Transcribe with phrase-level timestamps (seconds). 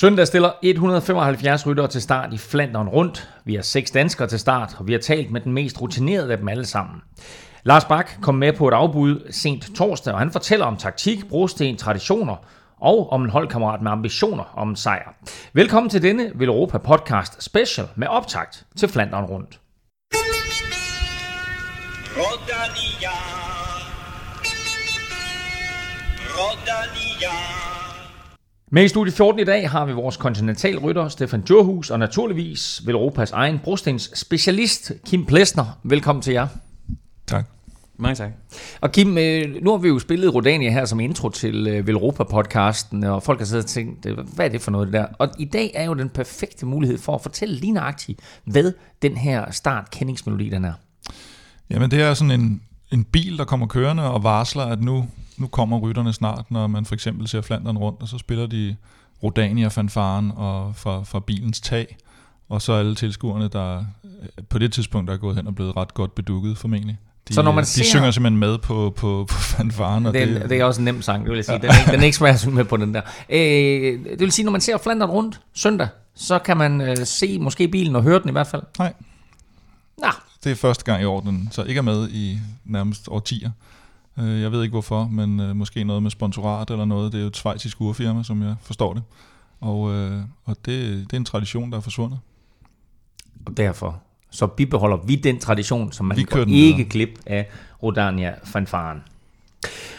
[0.00, 3.28] Søndag stiller 175 ryttere til start i Flandern rundt.
[3.44, 6.38] Vi har seks danskere til start, og vi har talt med den mest rutinerede af
[6.38, 7.02] dem alle sammen.
[7.64, 11.76] Lars Bak kom med på et afbud sent torsdag, og han fortæller om taktik, brosten,
[11.76, 12.36] traditioner
[12.80, 15.14] og om en holdkammerat med ambitioner om en sejr.
[15.52, 19.60] Velkommen til denne Velropa Europa podcast special med optakt til Flandern rundt.
[22.16, 23.10] Rodania.
[26.38, 27.77] Rodania.
[28.70, 33.30] Med i studie 14 i dag har vi vores kontinentalrytter Stefan Djurhus og naturligvis Europas
[33.30, 35.78] egen brostens specialist Kim Plesner.
[35.82, 36.46] Velkommen til jer.
[37.26, 37.44] Tak.
[37.96, 38.30] Mange tak.
[38.80, 43.04] Og Kim, øh, nu har vi jo spillet Rodania her som intro til øh, Velropa-podcasten,
[43.04, 45.06] og folk har siddet og tænkt, hvad er det for noget det der?
[45.18, 48.72] Og i dag er jo den perfekte mulighed for at fortælle lige nøjagtigt, hvad
[49.02, 50.72] den her start-kendingsmelodi den er.
[51.70, 55.06] Jamen det er sådan en, en bil, der kommer kørende og varsler, at nu
[55.38, 58.76] nu kommer rytterne snart, når man for eksempel ser Flandern rundt, og så spiller de
[59.22, 61.96] Rodania-fanfaren og fra, fra bilens tag,
[62.48, 63.84] og så alle tilskuerne, der
[64.48, 66.98] på det tidspunkt er gået hen og blevet ret godt bedukket formentlig.
[67.28, 67.84] De, så når man de ser...
[67.84, 70.06] synger simpelthen med på, på, på fanfaren.
[70.06, 71.58] Og det, det, det er også en nem sang, det vil jeg sige.
[71.58, 73.00] Den er, den er ikke synge med på den der.
[73.30, 73.38] Øh,
[74.10, 77.68] det vil sige, når man ser Flandern rundt søndag, så kan man øh, se måske
[77.68, 78.62] bilen og høre den i hvert fald.
[78.78, 78.92] Nej.
[79.98, 80.08] Nå.
[80.44, 83.50] Det er første gang i år, den så ikke er med i nærmest årtier.
[84.20, 87.12] Øh, jeg ved ikke hvorfor, men øh, måske noget med sponsorat eller noget.
[87.12, 89.02] Det er jo et svejsisk urfirma, som jeg forstår det.
[89.60, 90.66] Og, øh, og det,
[91.06, 92.18] det er en tradition, der er forsvundet.
[93.46, 97.48] Og derfor så bibeholder vi den tradition, som man vi går ikke glip af
[97.82, 99.02] Rodania fanfaren.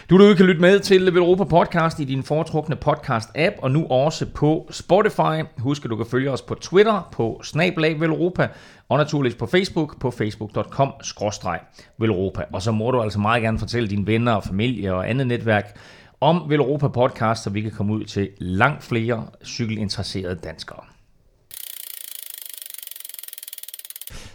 [0.10, 4.26] Du derude kan lytte med til Europa Podcast i din foretrukne podcast-app, og nu også
[4.26, 5.44] på Spotify.
[5.58, 8.48] Husk, at du kan følge os på Twitter, på Snablag Europa,
[8.90, 10.94] og naturligvis på Facebook, på facebook.com
[11.98, 12.44] Velropa.
[12.54, 15.78] Og så må du altså meget gerne fortælle dine venner og familie og andet netværk
[16.22, 20.89] om Velropa Podcast, så vi kan komme ud til langt flere cykelinteresserede danskere.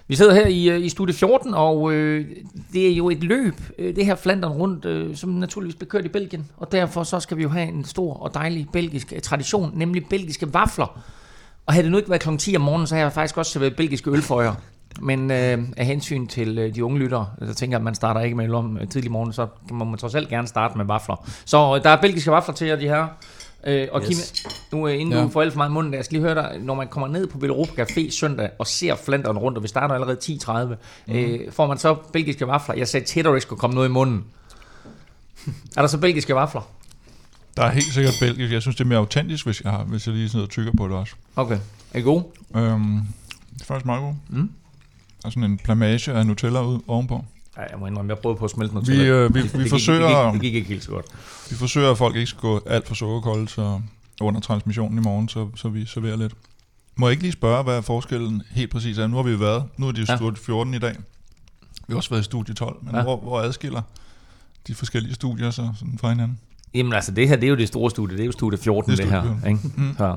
[0.08, 2.26] Vi sidder her i, øh, i studie 14, og øh,
[2.72, 6.04] det er jo et løb, øh, det her Flandern rundt, øh, som naturligvis bliver kørt
[6.04, 6.50] i Belgien.
[6.56, 10.06] Og derfor så skal vi jo have en stor og dejlig belgisk øh, tradition, nemlig
[10.06, 11.00] belgiske vafler.
[11.66, 12.36] Og havde det nu ikke været kl.
[12.36, 14.54] 10 om morgenen, så havde jeg faktisk også serveret belgiske ølføjer.
[15.00, 18.20] Men øh, af hensyn til øh, de unge lyttere, så tænker jeg, at man starter
[18.20, 20.84] ikke med øl om øh, tidlig morgen, så må man trods alt gerne starte med
[20.84, 21.28] vafler.
[21.44, 23.06] Så øh, der er belgiske vafler til jer, de her.
[23.66, 24.30] Øh, og yes.
[24.30, 25.22] Kim, nu øh, inden ja.
[25.22, 27.08] du får alt for meget i munden, jeg skal lige høre dig, når man kommer
[27.08, 30.74] ned på Velropa Café søndag og ser Flandern rundt, og vi starter allerede 10.30,
[31.06, 31.14] mm.
[31.14, 32.74] øh, får man så belgiske vafler?
[32.74, 34.24] Jeg sagde til, at der skulle komme noget i munden.
[35.76, 36.68] er der så belgiske vafler?
[37.56, 38.52] Der er helt sikkert belgisk.
[38.52, 40.72] Jeg synes, det er mere autentisk, hvis jeg, har, hvis jeg lige sådan noget tykker
[40.76, 41.14] på det også.
[41.36, 41.54] Okay.
[41.54, 41.58] Er
[41.94, 42.24] det gode?
[42.56, 43.00] Øhm,
[43.54, 44.16] det er faktisk meget gode.
[44.28, 44.50] Mm.
[45.22, 47.24] Der er sådan en plamage af Nutella ud ovenpå.
[47.56, 48.88] Ja, jeg må indrømme, jeg prøvede på at smelte noget.
[48.88, 51.06] Vi, øh, vi, vi, vi forsøger, det, gik, det gik ikke helt så godt.
[51.50, 53.80] Vi forsøger, at folk ikke skal gå alt for sukkerkolde, så
[54.20, 56.34] under transmissionen i morgen, så, så vi serverer lidt.
[56.96, 59.06] Må jeg ikke lige spørge, hvad forskellen helt præcis er?
[59.06, 60.30] Nu har vi været, nu er det jo ja.
[60.36, 60.96] 14 i dag.
[61.86, 63.02] Vi har også været i studie 12, men ja.
[63.02, 63.82] hvor, hvor adskiller
[64.66, 66.38] de forskellige studier så sådan fra hinanden?
[66.74, 68.90] Jamen altså, det her det er jo det store studie, det er jo studie 14,
[68.90, 69.22] det, det her.
[69.46, 69.60] Ikke?
[69.76, 69.96] Mm.
[69.98, 70.16] Så,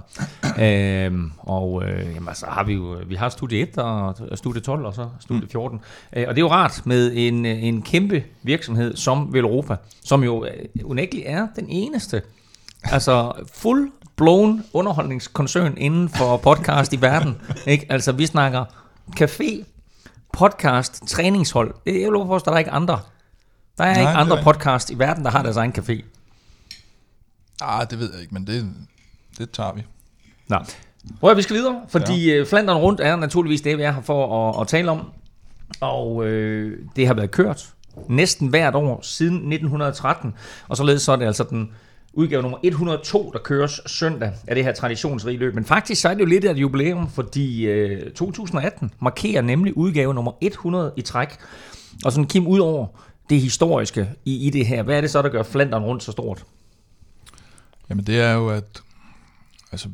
[0.64, 4.86] øhm, og øh, jamen, altså, har vi jo, vi har studie 1 og studie 12
[4.86, 5.78] og så studie 14.
[5.78, 6.20] Mm.
[6.20, 10.46] Øh, og det er jo rart med en, en kæmpe virksomhed som Velropa, som jo
[10.46, 10.52] øh,
[10.84, 12.22] unægteligt er den eneste,
[12.84, 17.36] altså full blown underholdningskoncern inden for podcast i verden.
[17.68, 17.86] Ikke?
[17.90, 18.66] Altså vi snakker
[19.22, 19.64] café,
[20.34, 21.74] podcast, træningshold.
[21.86, 23.00] Jeg vil love for, at der er ikke andre.
[23.78, 26.17] Der er Nej, ikke andre podcast i verden, der har deres egen café.
[27.62, 28.74] Ah, det ved jeg ikke, men det,
[29.38, 29.84] det tager vi.
[30.48, 30.58] Nå.
[31.20, 32.36] Prøv at vi skal videre, fordi ja.
[32.36, 35.12] Øh, Flandern rundt er naturligvis det, vi er her for at, at tale om.
[35.82, 37.74] Og øh, det har været kørt
[38.10, 40.34] næsten hvert år siden 1913.
[40.68, 41.72] Og således så er det altså den
[42.14, 45.56] udgave nummer 102, der køres søndag af det her traditionsrige løb.
[45.56, 49.78] Men faktisk så er det jo lidt af et jubilæum, fordi øh, 2018 markerer nemlig
[49.78, 51.30] udgave nummer 100 i træk.
[52.06, 52.88] Og sådan Kim, ud over
[53.30, 56.12] det historiske i, i det her, hvad er det så, der gør Flandern rundt så
[56.12, 56.44] stort?
[57.90, 58.82] Jamen det er jo, at
[59.72, 59.90] altså,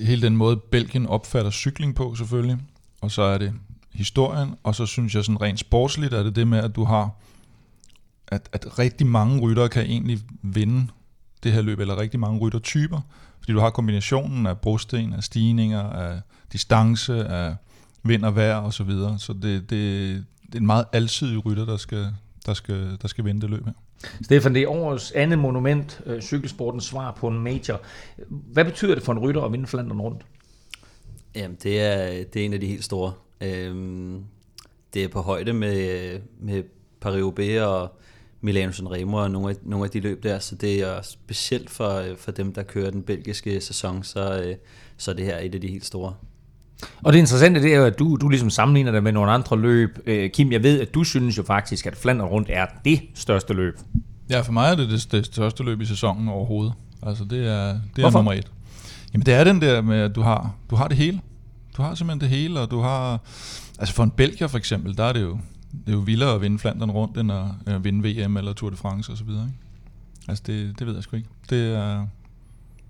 [0.00, 2.58] hele den måde, Belgien opfatter cykling på selvfølgelig,
[3.00, 3.52] og så er det
[3.92, 7.10] historien, og så synes jeg sådan rent sportsligt, er det det med, at du har,
[8.28, 10.86] at, at rigtig mange ryttere kan egentlig vinde
[11.42, 13.00] det her løb, eller rigtig mange ryttertyper,
[13.38, 16.20] fordi du har kombinationen af brosten, af stigninger, af
[16.52, 17.56] distance, af
[18.02, 19.18] vind og vejr og så videre.
[19.18, 19.70] Så det, det,
[20.46, 22.14] det er en meget alsidig rytter, der skal,
[22.46, 23.72] der skal, der skal vinde det løb her.
[24.22, 27.80] Stefan, det er årets andet monument, øh, cykelsportens svar på en major.
[28.28, 30.26] Hvad betyder det for en rytter at vinde Flandern rundt?
[31.34, 33.12] Jamen, det er, det er en af de helt store.
[33.40, 34.24] Øhm,
[34.94, 36.62] det er på højde med, med
[37.04, 37.88] Paris-Roubaix og
[38.40, 41.94] Milano Sanremo og nogle af, nogle af de løb der, så det er specielt for,
[41.94, 44.56] øh, for dem, der kører den belgiske sæson, så, øh,
[44.96, 46.14] så det her er et af de helt store.
[47.02, 49.58] Og det interessante det er jo, at du, du ligesom sammenligner det med nogle andre
[49.58, 49.98] løb.
[50.06, 53.54] Øh, Kim, jeg ved, at du synes jo faktisk, at Flandern rundt er det største
[53.54, 53.78] løb.
[54.30, 56.72] Ja, for mig er det det, det største løb i sæsonen overhovedet.
[57.02, 58.18] Altså det er, det er Hvorfor?
[58.18, 58.50] nummer et.
[59.12, 61.20] Jamen det er den der med, at du har, du har det hele.
[61.76, 63.20] Du har simpelthen det hele, og du har...
[63.78, 65.38] Altså for en Belgier for eksempel, der er det jo,
[65.72, 68.70] det er jo vildere at vinde Flandern rundt, end at, at vinde VM eller Tour
[68.70, 69.28] de France osv.
[69.28, 69.42] Ikke?
[70.28, 71.28] Altså det, det ved jeg sgu ikke.
[71.50, 72.06] Det er,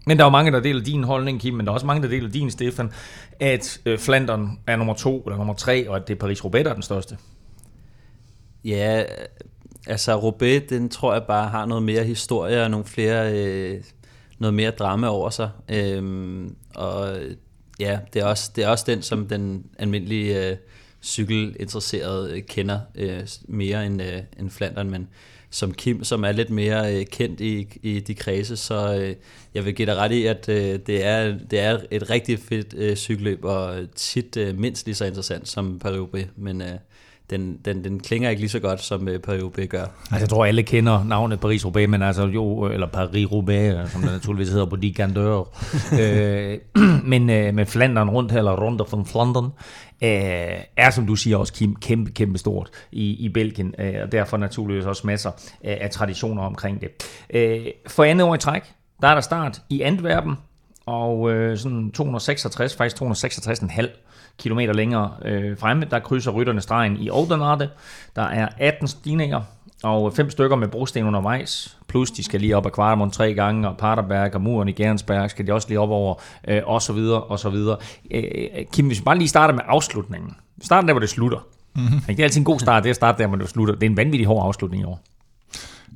[0.06, 2.02] men der er jo mange, der deler din holdning, Kim, men der er også mange,
[2.02, 2.92] der deler din, Stefan,
[3.40, 6.70] at øh, Flandern er nummer to eller nummer tre, og at det er Paris-Roubaix, der
[6.70, 7.16] er den største.
[8.64, 9.04] Ja,
[9.86, 13.82] altså Roubaix, den tror jeg bare har noget mere historie og nogle flere, øh,
[14.38, 15.50] noget mere drama over sig.
[15.68, 17.16] Øhm, og
[17.80, 20.56] ja, det er, også, det er også den, som den almindelige øh,
[21.02, 25.08] cykelinteresserede øh, kender øh, mere end, øh, end Flandern, men
[25.52, 29.14] som Kim, som er lidt mere øh, kendt i, i de kredse, så øh,
[29.54, 32.74] jeg vil give dig ret i, at øh, det, er, det er et rigtig fedt
[32.76, 36.68] øh, cykelløb, og tit øh, mindst lige så interessant som Paris-Roubaix, men øh,
[37.30, 39.82] den, den, den klinger ikke lige så godt, som øh, Paris-Roubaix gør.
[39.82, 44.48] Altså, jeg tror, alle kender navnet Paris-Roubaix, men altså jo, eller Paris-Roubaix, som det naturligvis
[44.48, 45.48] hedder på de grandeur.
[46.00, 46.58] øh,
[47.12, 49.50] men øh, med Flandern rundt, eller Runde von Flandern,
[50.02, 54.12] øh, er, som du siger, også Kim, kæmpe, kæmpe stort i, i Belgien, øh, og
[54.12, 55.30] derfor naturligvis også masser
[55.64, 56.88] af, af traditioner omkring det.
[57.30, 58.62] Øh, for andet år i træk,
[59.02, 60.36] der er der start i Antwerpen,
[60.86, 63.86] og øh, sådan 266, faktisk 266,5
[64.38, 67.70] kilometer længere øh, fremme, der krydser rytterne stregen i Oudenaarde.
[68.16, 69.42] Der er 18 stigninger,
[69.82, 73.68] og fem stykker med brosten undervejs, plus de skal lige op ad Kvartemund tre gange,
[73.68, 76.14] og Paterberg og muren i Gernsberg skal de også lige op over,
[76.48, 77.76] øh, og så videre, og så videre.
[78.10, 78.22] Øh,
[78.72, 80.30] Kim, hvis vi bare lige starter med afslutningen.
[80.56, 81.46] Vi starter der, hvor det slutter.
[81.74, 82.00] Mm-hmm.
[82.00, 83.74] Det er altid en god start, det er at starte der, hvor det slutter.
[83.74, 85.00] Det er en vanvittig hård afslutning i år.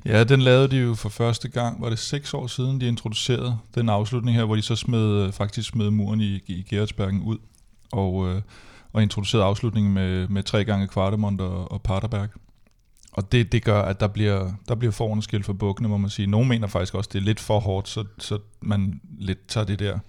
[0.05, 3.57] Ja, den lavede de jo for første gang, var det seks år siden, de introducerede
[3.75, 7.37] den afslutning her, hvor de så smed, øh, faktisk smed muren i, i Gerardsbergen ud,
[7.91, 8.41] og, øh,
[8.93, 12.29] og introducerede afslutningen med, med tre gange Kvartemont og, og Paterberg.
[13.17, 16.09] Og det, det gør, at der bliver, der bliver forhånd skilt for bukkene, må man
[16.09, 16.27] sige.
[16.27, 19.65] Nogle mener faktisk også, at det er lidt for hårdt, så, så man lidt tager
[19.65, 19.99] det der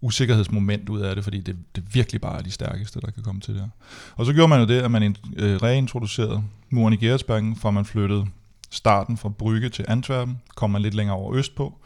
[0.00, 3.40] usikkerhedsmoment ud af det, fordi det, det virkelig bare er de stærkeste, der kan komme
[3.40, 3.70] til det.
[4.16, 7.84] Og så gjorde man jo det, at man øh, reintroducerede muren i Gerhardsbergen, fra man
[7.84, 8.26] flyttede
[8.70, 11.78] starten fra Brygge til Antwerpen, kom man lidt længere over østpå,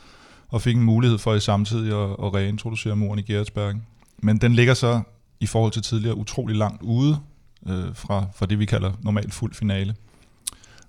[0.49, 3.87] og fik en mulighed for i samtidig at, at reintroducere muren i Gerhardsbergen.
[4.19, 5.01] Men den ligger så
[5.41, 7.19] i forhold til tidligere utrolig langt ude
[7.67, 9.95] øh, fra, fra det, vi kalder normalt fuld finale.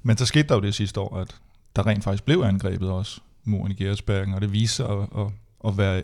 [0.03, 1.35] Men så skete der jo det sidste år, at
[1.75, 5.27] der rent faktisk blev angrebet også, muren i Gerardsbergen, og det viste sig at, at,
[5.67, 6.03] at være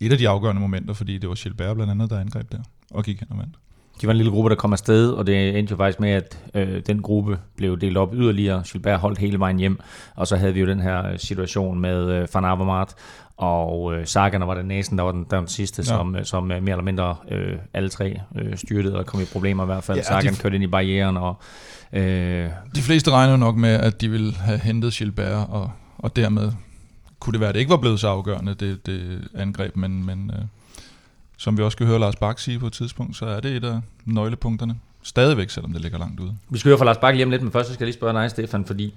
[0.00, 3.04] et af de afgørende momenter, fordi det var Gilbert blandt andet, der angreb der, og
[3.04, 3.58] gik hen og vandt.
[4.00, 6.38] De var en lille gruppe, der kom afsted, og det endte jo faktisk med, at
[6.54, 8.62] øh, den gruppe blev delt op yderligere.
[8.72, 9.78] Gilbert holdt hele vejen hjem,
[10.14, 12.88] og så havde vi jo den her situation med øh, Van Avermaet,
[13.36, 15.84] og øh, Sagan var den næsten, der var den, der var den sidste, ja.
[15.84, 19.24] som, øh, som øh, mere eller mindre øh, alle tre øh, styrtede og kom i
[19.32, 19.98] problemer i hvert fald.
[19.98, 21.36] Ja, Sagan de- kørte ind i barrieren, og
[21.92, 26.16] øh, De fleste regner jo nok med, at de ville have hentet Gilbert, og, og
[26.16, 26.52] dermed
[27.20, 30.30] kunne det være, at det ikke var blevet så afgørende, det, det angreb, men, men
[30.34, 30.42] øh,
[31.36, 33.64] som vi også skal høre Lars Bak sige på et tidspunkt, så er det et
[33.64, 34.76] af nøglepunkterne.
[35.02, 36.36] Stadigvæk, selvom det ligger langt ude.
[36.50, 37.98] Vi skal høre fra Lars Bak lige om lidt, men først så skal jeg lige
[37.98, 38.94] spørge dig, Stefan, fordi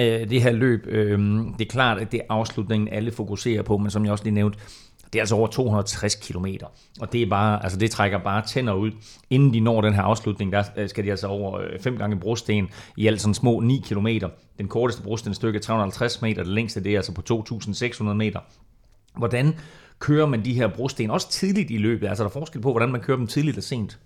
[0.00, 1.18] øh, det her løb, øh,
[1.58, 4.34] det er klart, at det er afslutningen, alle fokuserer på, men som jeg også lige
[4.34, 4.58] nævnte,
[5.12, 6.46] det er altså over 260 km,
[7.00, 8.90] og det er bare, altså det trækker bare tænder ud.
[9.30, 12.20] Inden de når den her afslutning, der øh, skal de altså over øh, fem gange
[12.20, 14.08] brosten i alt sådan små 9 km.
[14.58, 18.40] Den korteste brosten stykke er 350 meter, det længste det er altså på 2.600 meter.
[19.16, 19.54] Hvordan
[20.02, 22.08] kører man de her brosten, også tidligt i løbet?
[22.08, 23.98] Altså der er forskel på, hvordan man kører dem tidligt og sent.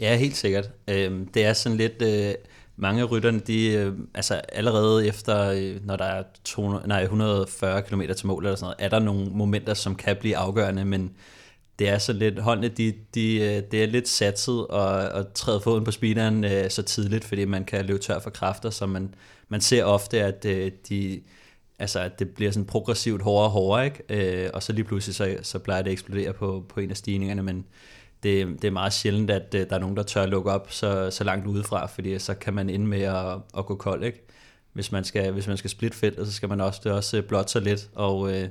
[0.00, 0.70] Ja, helt sikkert.
[0.88, 2.02] Øhm, det er sådan lidt...
[2.02, 2.34] Øh,
[2.76, 7.82] mange af rytterne, de, øh, altså allerede efter, øh, når der er 200, nej, 140
[7.82, 11.12] km til mål eller sådan noget, er der nogle momenter, som kan blive afgørende, men
[11.78, 15.60] det er så lidt, holdene, de, de, øh, det er lidt satset og, og træde
[15.60, 19.14] foden på speederen øh, så tidligt, fordi man kan løbe tør for kræfter, så man,
[19.48, 21.20] man ser ofte, at øh, de,
[21.78, 24.44] altså, at det bliver sådan progressivt hårdere og hårdere, ikke?
[24.44, 26.96] Øh, og så lige pludselig, så, så plejer det at eksplodere på, på en af
[26.96, 27.66] stigningerne, men
[28.22, 30.72] det, det er meget sjældent, at øh, der er nogen, der tør at lukke op
[30.72, 34.26] så, så langt udefra, fordi så kan man ende med at, at gå kold, ikke?
[34.72, 37.22] Hvis man skal, hvis man skal splitte feltet, så skal man også, det også øh,
[37.22, 38.48] blot blotte sig lidt, og, øh,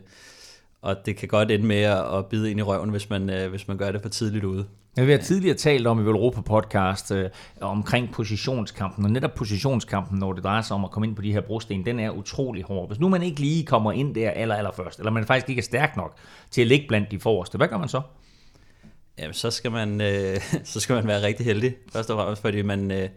[0.82, 3.50] og det kan godt ende med at, at bide ind i røven, hvis man, øh,
[3.50, 4.66] hvis man gør det for tidligt ude.
[4.98, 7.30] Ja, vi har tidligere talt om i Europa podcast øh,
[7.62, 11.32] omkring positionskampen, og netop positionskampen, når det drejer sig om at komme ind på de
[11.32, 12.88] her brosten, den er utrolig hård.
[12.88, 15.60] Hvis nu man ikke lige kommer ind der aller, aller først, eller man faktisk ikke
[15.60, 16.18] er stærk nok
[16.52, 18.02] til at ligge blandt de forreste, hvad gør man så?
[19.20, 20.38] Jamen, så skal man, øh,
[20.74, 23.10] så skal man være rigtig heldig, først og fremmest, fordi man, øh,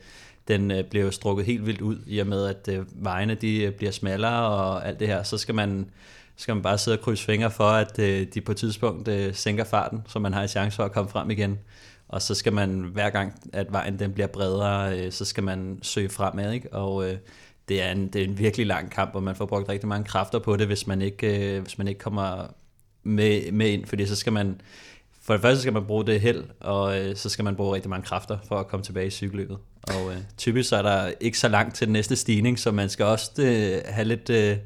[0.49, 3.73] den øh, bliver strukket helt vildt ud, i og med at øh, vejene de øh,
[3.73, 5.90] bliver smallere og alt det her, så skal man,
[6.37, 9.35] skal man bare sidde og krydse fingre for, at øh, de på et tidspunkt øh,
[9.35, 11.59] sænker farten, så man har en chance for at komme frem igen.
[12.09, 15.78] Og så skal man, hver gang at vejen den bliver bredere, øh, så skal man
[15.83, 16.73] søge fremad, ikke?
[16.73, 17.16] Og øh,
[17.69, 20.05] det, er en, det er en virkelig lang kamp, og man får brugt rigtig mange
[20.05, 22.47] kræfter på det, hvis man ikke, øh, hvis man ikke kommer
[23.02, 24.61] med, med ind, fordi så skal man
[25.26, 27.90] for det første skal man bruge det held, og øh, så skal man bruge rigtig
[27.90, 29.59] mange kræfter for at komme tilbage i cykelløbet.
[29.83, 32.88] Og øh, typisk så er der ikke så langt til den næste stigning, så man
[32.88, 34.57] skal også øh, have lidt, øh,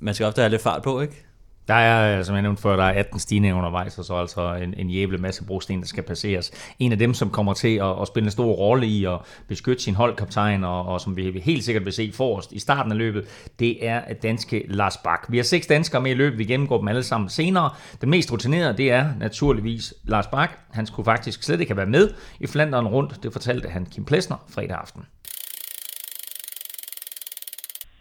[0.00, 1.26] man skal ofte have lidt fart på, ikke?
[1.68, 4.54] Der er, øh, som jeg nævnte før, der er 18 stigninger undervejs, og så altså
[4.54, 6.50] en, en jæble masse brosten, der skal passeres.
[6.78, 9.82] En af dem, som kommer til at, at spille en stor rolle i at beskytte
[9.82, 13.50] sin holdkaptajn, og, og som vi helt sikkert vil se forrest i starten af løbet,
[13.58, 15.26] det er danske Lars Bak.
[15.28, 17.70] Vi har seks danskere med i løbet, vi gennemgår dem alle sammen senere.
[18.00, 20.58] Den mest rutinerede, det er naturligvis Lars Bak.
[20.70, 22.10] Han skulle faktisk slet ikke have været med
[22.40, 25.02] i Flanderen rundt, det fortalte han Kim Plesner fredag aften.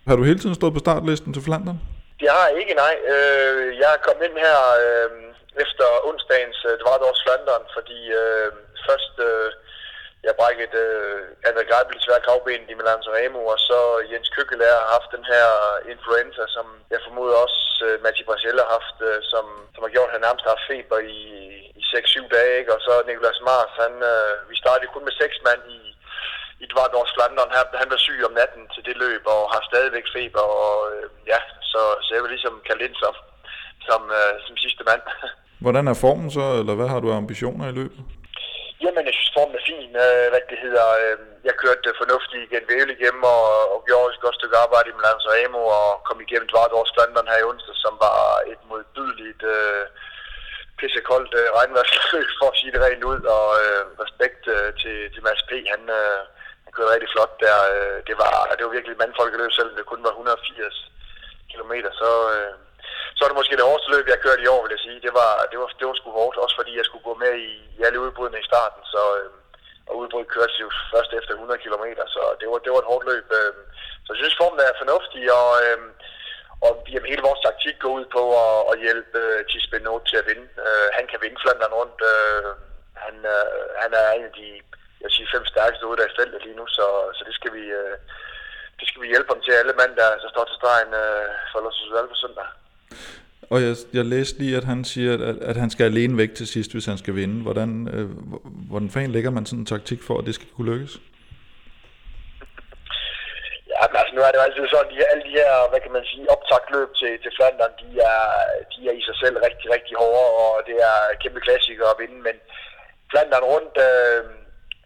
[0.08, 1.80] Har du hele tiden stået på startlisten til Flandern?
[2.20, 2.96] Det har jeg ikke, nej.
[3.14, 5.10] Øh, jeg er kommet ind her øh,
[5.64, 8.50] efter onsdagens øh, det var også Flandern, fordi øh,
[8.88, 9.50] først øh,
[10.26, 13.80] jeg brækket øh, Anna Greibel svær kravben i Milan Remo, og så
[14.12, 15.48] Jens Køkkelær har haft den her
[15.94, 20.10] influenza, som jeg formoder også øh, Matti Brasella har haft, øh, som, som har gjort,
[20.10, 21.22] at han nærmest har haft feber i,
[21.80, 22.74] i 6-7 dage, ikke?
[22.76, 25.80] og så Niklas Mars, han, øh, vi startede kun med seks mand i
[26.64, 27.52] i Dvardors Flandern.
[27.58, 30.46] Han, han var syg om natten til det løb og har stadigvæk feber.
[30.66, 31.40] Og, øh, ja,
[31.72, 33.14] så, så jeg vil ligesom kalde ind som,
[33.88, 35.04] som, øh, som sidste mand.
[35.66, 38.02] Hvordan er formen så, eller hvad har du ambitioner i løbet?
[38.84, 39.92] Jamen, jeg synes, formen er fin.
[40.06, 43.44] Øh, hvad det hedder, øh, jeg kørte fornuftigt igen ved igennem og,
[43.74, 47.40] og gjorde et godt stykke arbejde i Milan Remo og kom igennem Dvardors Flandern her
[47.42, 48.20] i onsdag, som var
[48.54, 49.84] et modbydeligt øh,
[50.80, 55.22] pissekoldt øh, regnværsløb, for at sige det rent ud, og øh, respekt øh, til, til
[55.26, 55.52] Mads P.
[55.74, 56.22] Han, øh,
[56.76, 57.58] kørte rigtig flot der.
[57.74, 60.92] Øh, det var, det var virkelig mandfolkeløb, selvom det kun var 180
[61.52, 61.74] km.
[62.02, 62.54] Så, øh,
[63.16, 65.00] så er det måske det hårdeste løb, jeg kørte i år, vil jeg sige.
[65.06, 67.52] Det var, det var, det var sgu hårdt, også fordi jeg skulle gå med i,
[67.78, 68.82] i alle udbrudene i starten.
[68.94, 69.30] Så, øh,
[69.90, 73.06] og udbrud kørte jo først efter 100 km, så det var, det var et hårdt
[73.12, 73.26] løb.
[74.04, 75.50] Så jeg synes, formen er fornuftig, og,
[76.66, 80.28] og jamen, hele vores taktik går ud på at, at hjælpe Chis Benot til at
[80.30, 80.48] vinde.
[80.98, 82.00] Han kan vinde Flandern rundt.
[83.04, 83.16] Han,
[83.84, 84.50] han er en af de
[85.06, 86.86] jeg sige, fem stærkeste der i feltet lige nu, så,
[87.18, 87.64] så det skal vi...
[87.82, 87.98] Øh,
[88.80, 91.60] det skal vi hjælpe ham til alle mand, der, der står til stregen øh, for
[91.66, 92.48] Los Angeles på søndag.
[93.52, 96.48] Og jeg, jeg læste lige, at han siger, at, at han skal alene væk til
[96.48, 97.38] sidst, hvis han skal vinde.
[97.48, 98.08] Hvordan, øh,
[98.70, 100.94] hvordan fanden lægger man sådan en taktik for, at det skal kunne lykkes?
[103.72, 105.96] Ja, men altså nu er det jo altid sådan, at alle de her, hvad kan
[105.98, 108.24] man sige, optagtløb til, til Flandern, de er,
[108.72, 112.20] de er i sig selv rigtig, rigtig hårde, og det er kæmpe klassikere at vinde,
[112.28, 112.38] men
[113.12, 114.22] Flandern rundt, øh,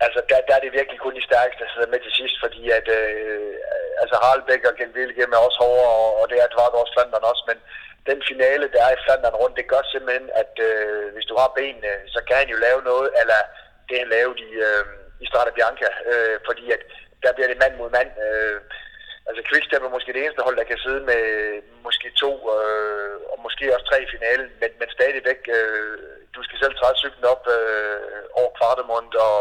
[0.06, 2.62] Altså, der, der er det virkelig kun de stærkeste, der sidder med til sidst, fordi
[2.80, 3.54] at, øh,
[4.02, 7.30] altså Harlbæk og Gen Wilhelm er også hårdere, og, og det er Edvard også Flandern
[7.32, 7.58] også, men
[8.10, 11.56] den finale, der er i Flandern rundt, det gør simpelthen, at øh, hvis du har
[11.58, 13.40] benene, så kan han jo lave noget, eller
[13.90, 14.86] det han lavede i, øh,
[15.24, 16.82] i Strada Bianca, øh, fordi at
[17.24, 18.12] der bliver det mand mod mand.
[18.26, 18.58] Øh,
[19.28, 21.24] altså Quickstep er måske det eneste hold, der kan sidde med
[21.88, 25.98] måske to, øh, og måske også tre i finalen, men, men stadigvæk, øh,
[26.36, 29.38] du skal selv træde cyklen op øh, over kvartemund, og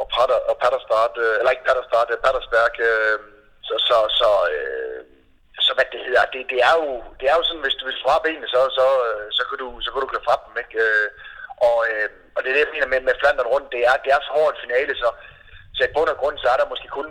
[0.00, 3.18] og, Patter, og Patterstart, øh, eller ikke Patterstart, øh, Pattersberg, øh,
[3.68, 5.00] så, så, så, øh,
[5.66, 6.88] så hvad det hedder, det, det, er jo,
[7.18, 9.68] det er jo sådan, hvis du vil fra benene, så, så, øh, så, kan du,
[9.84, 10.76] så kan du køre fra dem, ikke?
[10.86, 11.08] Øh,
[11.68, 14.10] og, øh, og det er det, jeg mener med, med Flandern rundt, det er, det
[14.12, 15.08] er så hårdt en finale, så,
[15.76, 17.08] så i bund og grund, så er der måske kun,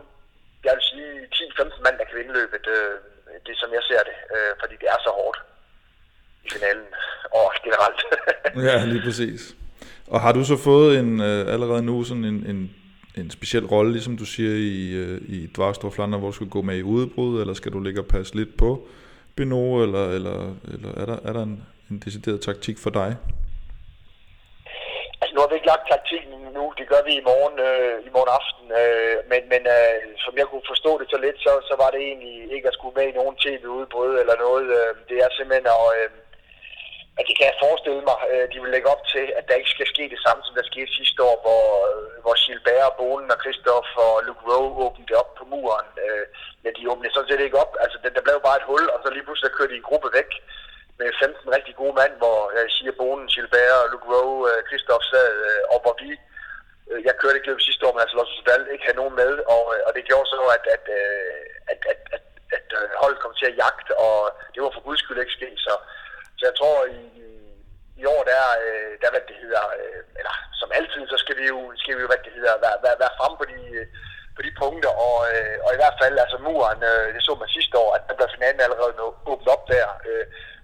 [0.66, 2.94] jeg vil sige, 10-15 mand, der kan vinde løbet, øh,
[3.48, 5.38] det som jeg ser det, øh, fordi det er så hårdt
[6.46, 6.90] i finalen,
[7.38, 8.02] og generelt.
[8.70, 9.42] ja, lige præcis.
[10.14, 12.76] Og har du så fået en, øh, allerede nu sådan en, en,
[13.18, 16.62] en speciel rolle, ligesom du siger, i, øh, i Dvarstor Flandern, hvor du skal gå
[16.62, 18.88] med i udbrud, eller skal du ligge og passe lidt på
[19.36, 23.16] Beno, eller, eller, eller er der, er der en, en decideret taktik for dig?
[25.22, 28.10] Altså nu har vi ikke lagt taktikken nu, det gør vi i morgen, øh, i
[28.16, 31.74] morgen aften, øh, men, men øh, som jeg kunne forstå det så lidt, så, så
[31.82, 34.68] var det egentlig ikke at skulle med i nogen tv-udbrud eller noget.
[34.80, 36.10] Øh, det er simpelthen at, øh,
[37.20, 39.76] at det kan jeg forestille mig, øh, de vil lægge op til, at der ikke
[39.76, 43.40] skal ske det samme, som der skete sidste år, hvor, øh, hvor Gilbert, Bonen og
[43.44, 45.90] Christoph og Luke Rowe åbnede op på muren.
[46.06, 46.26] Øh,
[46.64, 47.74] men de åbnede sådan set ikke op.
[47.84, 50.32] Altså, der blev bare et hul, og så lige pludselig kørte de en gruppe væk
[51.00, 55.34] med 15 rigtig gode mand, hvor jeg siger, Bonen, Gilbert og Luke Rowe, Christoph sad,
[55.74, 56.10] og hvor vi
[57.08, 59.64] jeg kørte ikke løbet sidste år, men altså Lotto Sudal ikke havde nogen med, og,
[59.88, 60.86] og det gjorde så, at, at,
[61.72, 62.24] at, at, at,
[62.58, 62.68] at
[63.02, 64.18] holdet kom til at jagte, og
[64.54, 65.74] det var for guds skyld ikke sket, så
[66.38, 67.04] så jeg tror, i,
[68.02, 71.46] i år, der, øh, der hvad det hedder, øh, eller som altid, så skal vi
[71.54, 73.62] jo, skal vi jo hvad det hedder, være, være, være fremme på de,
[74.36, 76.82] på de punkter, og, øh, og i hvert fald, altså muren,
[77.16, 78.94] det så man sidste år, at der blev finalen allerede
[79.32, 79.88] åbnet op der.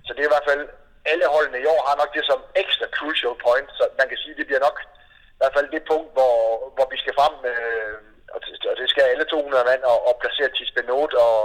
[0.06, 0.63] Så det er i hvert fald,
[1.12, 4.38] alle holdene i år har nok det som ekstra crucial point, så man kan sige,
[4.39, 4.77] det bliver nok
[5.36, 6.36] i hvert fald det punkt, hvor,
[6.75, 7.96] hvor vi skal frem, øh,
[8.36, 8.39] og,
[8.70, 11.38] og det skal alle 200 mand, og, og placere Tisbenot og,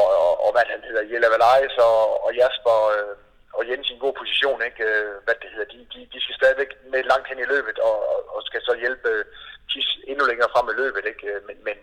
[0.00, 3.14] og, og, og, hvad han hedder, Jelle Valais og, og Jasper øh,
[3.56, 4.82] og Jens i en god position, ikke?
[4.90, 7.96] Øh, hvad det hedder, de, de, de skal stadigvæk med langt hen i løbet, og,
[8.34, 9.24] og skal så hjælpe øh,
[9.70, 11.24] Tis endnu længere frem i løbet, ikke?
[11.32, 11.76] Øh, men, men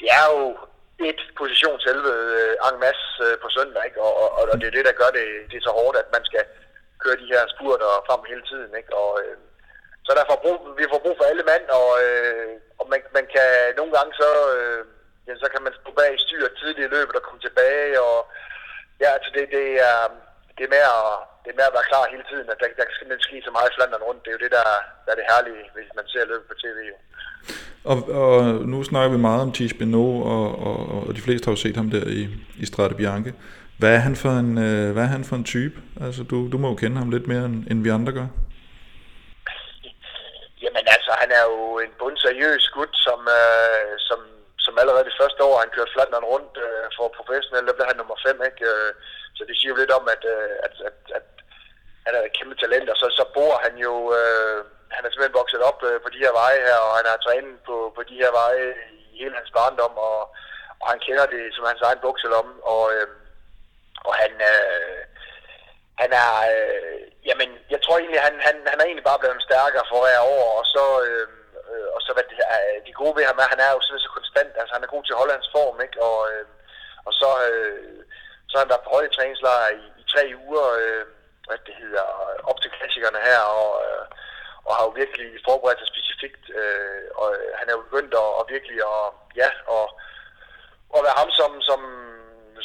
[0.00, 0.42] det er jo
[1.10, 2.76] et position selve øh, en
[3.24, 4.00] øh, på søndag, ikke?
[4.06, 6.24] Og, og, og det er det, der gør det, det er så hårdt, at man
[6.28, 6.44] skal
[7.02, 8.92] køre de her spurter frem hele tiden, ikke?
[9.02, 9.36] Og, øh,
[10.04, 12.48] så derfor brug, vi får brug for alle mand, og, øh,
[12.80, 14.82] og man, man kan nogle gange så, øh,
[15.26, 18.18] ja, så kan man stå bag styr tidligt i løbet og komme tilbage, og
[19.02, 20.00] ja, altså det, det er,
[20.56, 21.04] det er med at,
[21.44, 23.68] det med at være klar hele tiden, at der, der skal man ske så meget
[23.70, 24.22] i Flandern rundt.
[24.22, 24.66] Det er jo det, der,
[25.04, 26.78] der er det herlige, hvis man ser løbet på tv.
[26.92, 26.96] Jo.
[27.90, 28.34] Og, og
[28.72, 31.76] nu snakker vi meget om Tis Benoit, og, og, og de fleste har jo set
[31.76, 32.22] ham der i,
[32.62, 33.32] i Strade Bianche.
[33.80, 35.76] Hvad er han for en, øh, hvad er han for en type?
[36.04, 38.28] Altså, du, du må jo kende ham lidt mere, end, end vi andre gør.
[40.62, 44.20] Jamen altså, han er jo en bundseriøs gut, som, øh, som,
[44.64, 47.98] som allerede det første år, han kørte Flandern rundt øh, for professionelt, der blev han
[48.00, 48.64] nummer 5, ikke?
[48.72, 48.90] Øh,
[49.36, 51.26] så det siger jo lidt om, at, øh, at, at, at
[52.06, 54.58] han er et kæmpe talent, og så, så bor han jo, øh,
[54.94, 57.58] han er simpelthen vokset op øh, på de her veje her, og han har trænet
[57.68, 58.66] på, på de her veje
[59.12, 60.18] i hele hans barndom, og,
[60.82, 63.08] og han kender det som hans egen bukselomme, og, øh,
[64.08, 65.00] og han, øh,
[66.02, 69.84] han er, øh, jamen, jeg tror egentlig, han, han, han er egentlig bare blevet stærkere
[69.90, 71.28] for hver år, og så, øh,
[71.70, 74.06] øh og så hvad det, øh, de gode ved ham er, han er jo simpelthen
[74.06, 76.46] så konstant, altså han er god til at holde hans form, ikke, og, øh,
[77.06, 78.00] og så, øh,
[78.52, 81.04] så har han været på højde træningslejr i, i tre uger, øh,
[81.46, 82.06] hvad det hedder,
[82.50, 84.04] op til klassikerne her, og, øh,
[84.66, 88.28] og har jo virkelig forberedt sig specifikt, øh, og øh, han er jo begyndt at,
[88.38, 89.06] og virkelig at,
[89.40, 89.84] ja, og,
[90.94, 91.80] og være ham, som, som,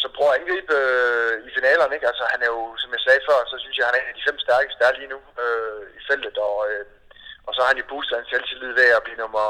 [0.02, 1.96] som prøver at angribe øh, i finalerne.
[1.96, 2.10] Ikke?
[2.12, 4.18] Altså, han er jo, som jeg sagde før, så synes jeg, han er en af
[4.18, 6.38] de fem stærkeste, der er lige nu øh, i feltet.
[6.50, 6.86] Og, øh,
[7.48, 9.48] og så har han jo boostet hans selvtillid ved at blive nummer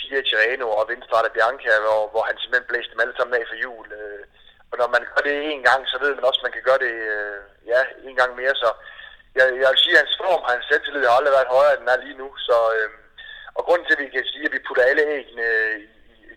[0.00, 3.34] 4 i Tireno og vinde Strada Bianca, hvor, hvor han simpelthen blæste dem alle sammen
[3.38, 3.86] af for jul.
[4.00, 4.24] Øh,
[4.70, 6.82] og når man gør det en gang, så ved man også, at man kan gøre
[6.86, 7.40] det øh,
[7.72, 8.54] ja, en gang mere.
[8.62, 8.68] Så
[9.36, 11.94] jeg, jeg vil sige, at hans form, hans selvtillid har aldrig været højere, end den
[11.94, 12.28] er lige nu.
[12.48, 12.90] Så, øh,
[13.56, 15.46] og grunden til, at vi kan sige, at vi putter alle æggene
[15.82, 15.86] i,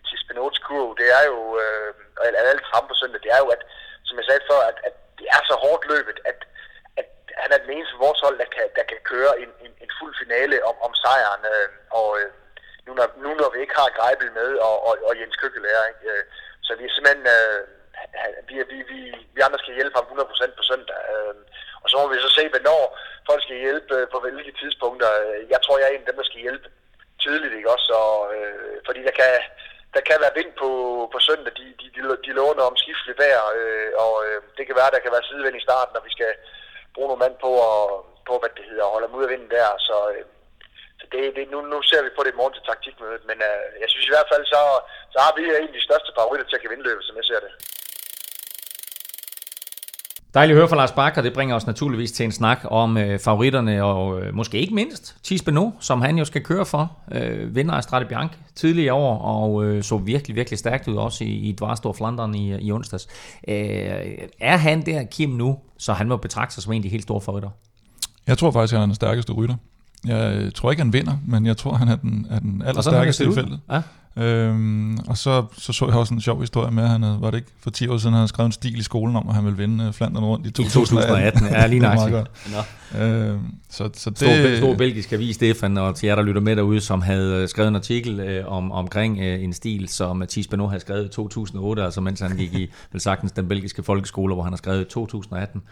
[0.06, 1.90] til Spinots kurv, det er jo, øh,
[2.26, 3.62] eller alle frem på søndag, det er jo, at,
[4.06, 6.38] som jeg sagde før, at, at det er så hårdt løbet, at,
[7.00, 7.08] at
[7.42, 10.14] han er den eneste vores hold, der kan, der kan køre en, en, en fuld
[10.22, 11.42] finale om, om sejren.
[11.54, 11.68] Øh,
[12.00, 12.30] og øh,
[12.86, 16.08] nu, når, nu når vi ikke har Greibel med, og, og, og Jens Køkkelærer, ikke,
[16.14, 16.24] øh,
[16.66, 17.26] så vi er simpelthen...
[17.38, 17.60] Øh,
[18.48, 18.98] vi, vi, vi,
[19.34, 20.98] vi andre skal hjælpe ham 100% på søndag.
[21.12, 21.34] Øh,
[21.82, 22.82] og så må vi så se, hvornår
[23.28, 25.10] folk skal hjælpe øh, på hvilke tidspunkter.
[25.22, 26.68] Øh, jeg tror, jeg er en af dem, der skal hjælpe
[27.24, 27.90] tidligt, ikke også?
[28.04, 29.32] Og, øh, fordi der kan,
[29.94, 30.70] der kan være vind på,
[31.12, 31.52] på søndag.
[31.60, 35.04] De, de, de, de låner om skiftelig vejr, øh, og øh, det kan være, der
[35.04, 36.32] kan være sidevind i starten, når vi skal
[36.94, 37.80] bruge nogle mand på at,
[38.28, 39.68] på, hvad det hedder, holde dem ud af vinden der.
[39.88, 40.24] Så, øh,
[41.00, 43.66] så det, det, nu, nu ser vi på det i morgen til taktikmødet, men øh,
[43.82, 44.60] jeg synes i hvert fald, så,
[45.14, 47.28] så har vi en af de største favoritter til at kan vinde løbet, som jeg
[47.30, 47.52] ser det.
[50.34, 51.22] Dejligt at høre fra Lars Bakker.
[51.22, 55.16] Det bringer os naturligvis til en snak om øh, favoritterne, og øh, måske ikke mindst
[55.24, 56.92] Thies Beno, som han jo skal køre for.
[57.12, 61.24] Øh, vinder af Strade Bianche tidligere år, og øh, så virkelig, virkelig stærkt ud også
[61.24, 63.08] i, i Dvarstor Flandern i, i onsdags.
[63.48, 63.54] Øh,
[64.40, 67.02] er han der, Kim, nu, så han må betragte sig som en af de helt
[67.02, 67.50] store favoritter?
[68.26, 69.56] Jeg tror faktisk, at han er den stærkeste rytter.
[70.06, 73.34] Jeg tror ikke, han vinder, men jeg tror, han er den, er den allerstærkeste i
[73.34, 73.60] feltet.
[73.70, 73.80] Ja.
[74.16, 77.30] Øhm, og så, så så jeg også en sjov historie med, at han havde, var
[77.30, 79.34] det ikke for 10 år siden, han havde skrevet en stil i skolen om, at
[79.34, 81.40] han ville vinde Flandern rundt i 2018.
[81.40, 82.30] 2018, ja, lige nøjagtigt.
[82.98, 84.18] øhm, så, så det...
[84.18, 87.68] Stor, stor belgisk avis, Stefan, og til jer, der lytter med derude, som havde skrevet
[87.68, 91.82] en artikel øh, om, omkring øh, en stil, som Mathis Benoit havde skrevet i 2008,
[91.82, 94.84] altså mens han gik i, vel sagtens, den belgiske folkeskole, hvor han har skrevet i
[94.84, 95.62] 2018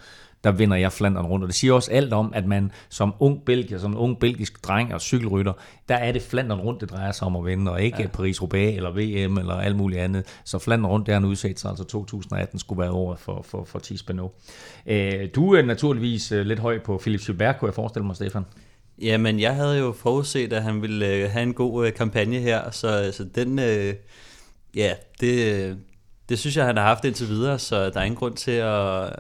[0.45, 1.45] der vinder jeg Flandern rundt.
[1.45, 4.95] Og det siger også alt om, at man som ung belgier, som ung belgisk dreng
[4.95, 5.53] og cykelrytter,
[5.89, 8.07] der er det Flandern rundt, det drejer sig om at vinde, og ikke ja.
[8.07, 10.27] Paris-Roubaix eller VM eller alt muligt andet.
[10.45, 13.79] Så Flandern rundt, det er en udsættelse, altså 2018 skulle være over for, for, for
[13.79, 14.31] Thies Benoit.
[14.87, 18.45] Øh, du er naturligvis øh, lidt høj på Philip Gilbert, kunne jeg forestille mig, Stefan.
[19.03, 23.13] Jamen, jeg havde jo forudset, at han ville øh, have en god kampagne her, så,
[23.13, 23.95] så den, øh,
[24.75, 25.77] ja, det,
[26.29, 29.13] det synes jeg, han har haft indtil videre, så der er ingen grund til at,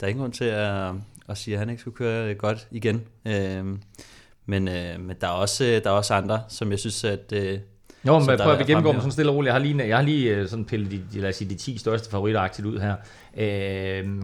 [0.00, 0.92] der er ingen grund til at,
[1.28, 3.02] at sige, at han ikke skulle køre godt igen.
[3.26, 3.64] Øh,
[4.46, 7.32] men, øh, men der, er også, der er også andre, som jeg synes, at...
[7.32, 7.58] Øh,
[8.06, 9.46] jo, men prøv at gennemgå dem sådan stille og roligt.
[9.46, 11.78] Jeg har lige, jeg har lige øh, sådan pillet de, lad os sige, de 10
[11.78, 12.96] største favoritter aktivt ud her.
[13.36, 14.22] Øh,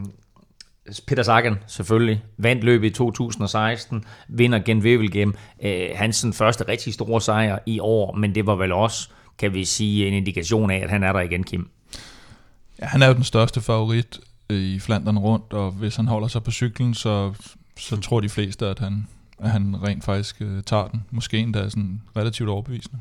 [1.07, 5.35] Peter Sagan selvfølgelig, vandt løbet i 2016, vinder Gent Wevelgem.
[5.63, 9.09] Øh, hans sådan første rigtig store sejr i år, men det var vel også
[9.41, 11.69] kan vi sige, en indikation af, at han er der igen, Kim.
[12.81, 16.43] Ja, han er jo den største favorit i Flandern rundt, og hvis han holder sig
[16.43, 17.33] på cyklen, så,
[17.79, 19.07] så tror de fleste, at han,
[19.39, 21.05] at han rent faktisk uh, tager den.
[21.11, 22.99] Måske endda sådan relativt overbevisende.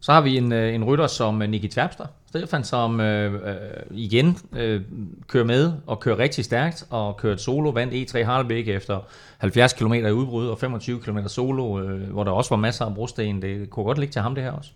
[0.00, 3.56] Så har vi en, øh, en rytter som øh, Nicky Terpstra, Stefan, som øh, øh,
[3.90, 4.82] igen øh,
[5.26, 9.00] kører med og kører rigtig stærkt og kører et solo, vandt E3 Harlebæk efter
[9.38, 12.94] 70 km i udbrud og 25 km solo, øh, hvor der også var masser af
[12.94, 13.42] brosten.
[13.42, 14.70] Det kunne godt ligge til ham det her også.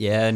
[0.00, 0.30] Ja,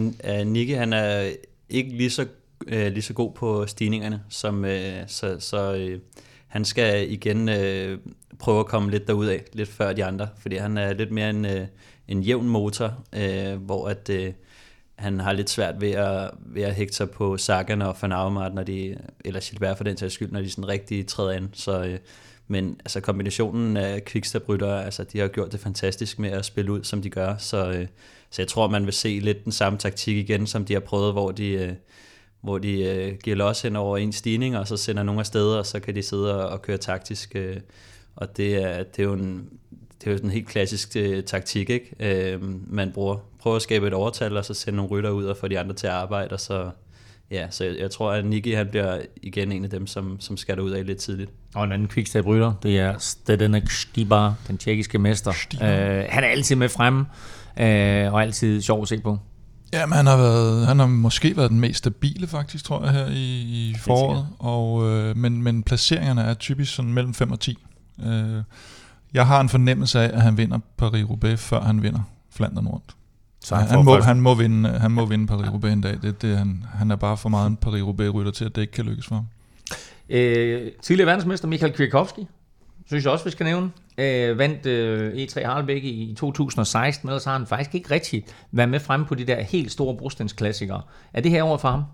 [0.45, 1.31] Nicky han er
[1.69, 2.27] ikke lige så,
[2.69, 6.01] øh, lige så god på stigningerne, som, øh, så, så øh,
[6.47, 7.99] han skal igen øh,
[8.39, 11.31] prøve at komme lidt derud af, lidt før de andre, fordi han er lidt mere
[11.31, 11.67] en, øh,
[12.09, 14.33] en jævn motor, øh, hvor at, øh,
[14.97, 18.55] han har lidt svært ved at, ved at hægte sig på Sagan og Van Avermaet,
[18.55, 21.49] når de, eller Gilbert for den sags skyld, når de sådan rigtig træder ind.
[21.53, 21.99] Så, øh,
[22.49, 26.85] men altså kombinationen af quickstep altså de har gjort det fantastisk med at spille ud,
[26.85, 27.37] som de gør.
[27.37, 27.87] Så, øh,
[28.31, 31.13] så jeg tror, man vil se lidt den samme taktik igen, som de har prøvet,
[31.13, 31.73] hvor de, øh,
[32.49, 35.59] hvor de øh, giver los hen over en stigning, og så sender nogle af steder,
[35.59, 37.33] og så kan de sidde og, og køre taktisk.
[37.35, 37.57] Øh,
[38.17, 39.49] og det er, det er jo en,
[40.01, 41.95] det er jo sådan en helt klassisk øh, taktik, ikke?
[42.01, 42.41] Øh,
[42.73, 43.17] man bruger.
[43.41, 45.75] Prøver at skabe et overtal, og så sende nogle rytter ud og få de andre
[45.75, 46.71] til at arbejde, og så,
[47.31, 50.37] ja, så jeg, jeg tror, at Nicky han bliver igen en af dem, som, som
[50.37, 51.31] skal ud af lidt tidligt.
[51.55, 55.31] Og en anden quickstep rytter, det er Stedenek Stibar, den tjekkiske mester.
[55.63, 57.01] Øh, han er altid med fremme,
[57.61, 59.19] øh, og altid sjov at se på.
[59.73, 63.07] Jamen, han har, været, han har måske været den mest stabile, faktisk, tror jeg, her
[63.07, 64.27] i, i foråret.
[64.39, 67.59] Og, øh, men, men placeringerne er typisk sådan mellem 5 og 10.
[68.07, 68.43] Øh,
[69.15, 72.01] jeg har en fornemmelse af, at han vinder Paris-Roubaix, før han vinder
[72.31, 72.97] Flandern rundt.
[73.41, 75.99] Så han, han, må, han, må vinde, han må vinde Paris-Roubaix en dag.
[76.03, 78.85] Det, det, han, han er bare for meget en Paris-Roubaix-rytter til, at det ikke kan
[78.85, 79.25] lykkes for ham.
[80.09, 82.27] Øh, tidligere verdensmester Michael Kwiatkowski,
[82.89, 87.33] synes jeg også, vi skal nævne, øh, vandt øh, E3 Harlebæk i 2016, ellers har
[87.33, 90.83] han faktisk ikke rigtig været med fremme på de der helt store brostensklassikere.
[91.13, 91.85] Er det her over for ham?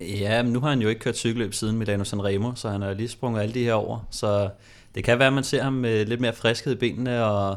[0.00, 2.94] Ja, men nu har han jo ikke kørt cykelløb siden Milano Sanremo, så han har
[2.94, 4.06] lige sprunget alle de her over.
[4.10, 4.50] Så
[4.94, 7.56] det kan være, at man ser ham med lidt mere friskhed i benene, og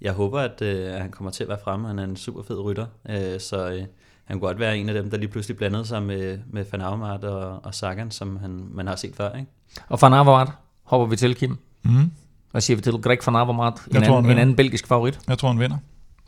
[0.00, 1.88] jeg håber, at, øh, han kommer til at være fremme.
[1.88, 3.84] Han er en super fed rytter, øh, så øh,
[4.24, 6.80] han kunne godt være en af dem, der lige pludselig blandede sig med, med Van
[6.80, 9.32] Avermaet og, og Sagan, som han, man har set før.
[9.32, 9.50] Ikke?
[9.88, 10.48] Og Van Avermaet
[10.82, 11.56] hopper vi til, Kim.
[11.88, 12.10] Mm.
[12.50, 13.74] Hvad siger vi til Greg Van Avermaet?
[13.90, 15.18] En, anden, en anden belgisk favorit.
[15.28, 15.76] Jeg tror, han vinder.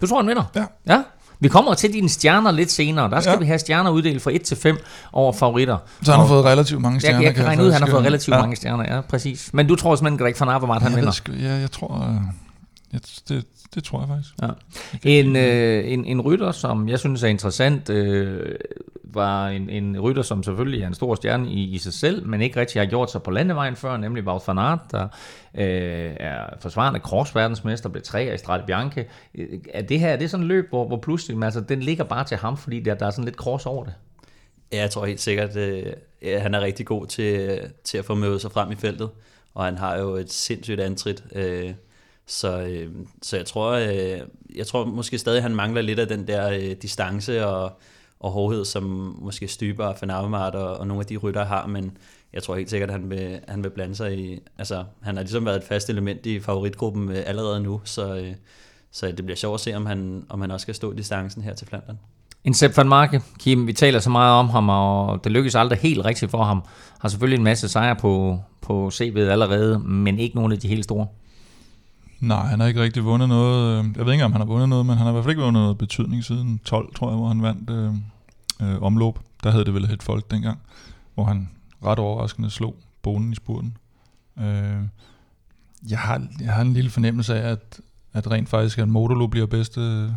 [0.00, 0.44] Du tror, han vinder?
[0.54, 0.64] Ja.
[0.86, 1.02] Ja?
[1.40, 3.10] Vi kommer til dine stjerner lidt senere.
[3.10, 3.38] Der skal ja.
[3.38, 4.78] vi have stjerner uddelt fra 1 til 5
[5.12, 5.78] over favoritter.
[6.02, 7.18] Så han har fået relativt mange stjerner.
[7.18, 8.40] Jeg, jeg kan regne ud, at han har fået relativt ja.
[8.40, 9.50] mange stjerner, ja, præcis.
[9.54, 11.12] Men du tror simpelthen, Greg van Avermaet, han ja, vinder?
[11.12, 12.08] Sgu, ja, jeg tror...
[12.08, 12.20] Øh,
[12.92, 13.44] jeg, det,
[13.74, 14.34] det tror jeg faktisk.
[14.42, 14.48] Ja.
[15.10, 18.54] En, øh, en, en rytter, som jeg synes er interessant, øh,
[19.18, 22.40] var en, en rytter, som selvfølgelig er en stor stjerne i, i sig selv, men
[22.40, 25.02] ikke rigtig har gjort sig på landevejen før, nemlig Wout van Aert, der
[25.54, 29.04] øh, er forsvarende crossverdensmester, blev tre i Strade Bianche.
[29.34, 32.04] Øh, er det her er det sådan et løb, hvor, hvor pludselig, altså, den ligger
[32.04, 33.94] bare til ham, fordi der, der er sådan lidt cross over det?
[34.72, 38.14] Ja, jeg tror helt sikkert, at øh, han er rigtig god til, til at få
[38.14, 39.10] mødet sig frem i feltet,
[39.54, 41.24] og han har jo et sindssygt antrit.
[41.34, 41.72] Øh,
[42.26, 42.88] så, øh,
[43.22, 44.20] så jeg tror, øh,
[44.56, 47.72] jeg tror måske stadig, han mangler lidt af den der øh, distance og,
[48.20, 51.96] og hårdhed, som måske Styber, Van Avermaet og, og nogle af de rytter har, men
[52.32, 54.40] jeg tror helt sikkert, at han vil, han vil blande sig i...
[54.58, 58.34] Altså, han har ligesom været et fast element i favoritgruppen øh, allerede nu, så, øh,
[58.92, 61.54] så det bliver sjovt at se, om han, om han også skal stå distancen her
[61.54, 61.98] til Flandern.
[62.44, 65.78] En Sepp van Marke, Kim, vi taler så meget om ham, og det lykkes aldrig
[65.78, 66.62] helt rigtigt for ham.
[67.00, 70.84] Har selvfølgelig en masse sejre på, på CV'et allerede, men ikke nogen af de helt
[70.84, 71.06] store.
[72.20, 73.96] Nej, han har ikke rigtig vundet noget.
[73.96, 75.42] Jeg ved ikke, om han har vundet noget, men han har i hvert fald ikke
[75.42, 77.94] vundet noget betydning siden 12, tror jeg, hvor han vandt øh,
[78.62, 79.14] øh, omløb.
[79.42, 80.58] Der havde det vel et folk dengang,
[81.14, 81.48] hvor han
[81.84, 83.76] ret overraskende slog bonen i spurten.
[84.38, 84.82] Øh,
[85.90, 87.80] jeg, har, jeg har en lille fornemmelse af, at,
[88.12, 90.14] at rent faktisk, at Modolo bliver bedste,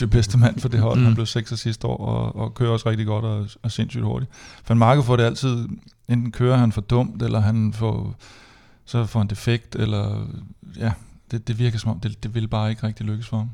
[0.00, 0.98] det bedste mand for det hold.
[0.98, 1.04] Mm.
[1.04, 4.30] Han blev 6 sidste år, og, og kører også rigtig godt og er sindssygt hurtigt.
[4.64, 5.68] For Marke får det altid,
[6.08, 8.14] enten kører han for dumt, eller han får,
[8.84, 10.26] så får han defekt, eller
[10.78, 10.92] ja,
[11.30, 13.50] det, det virker som om, det, det vil bare ikke rigtig lykkes for ham.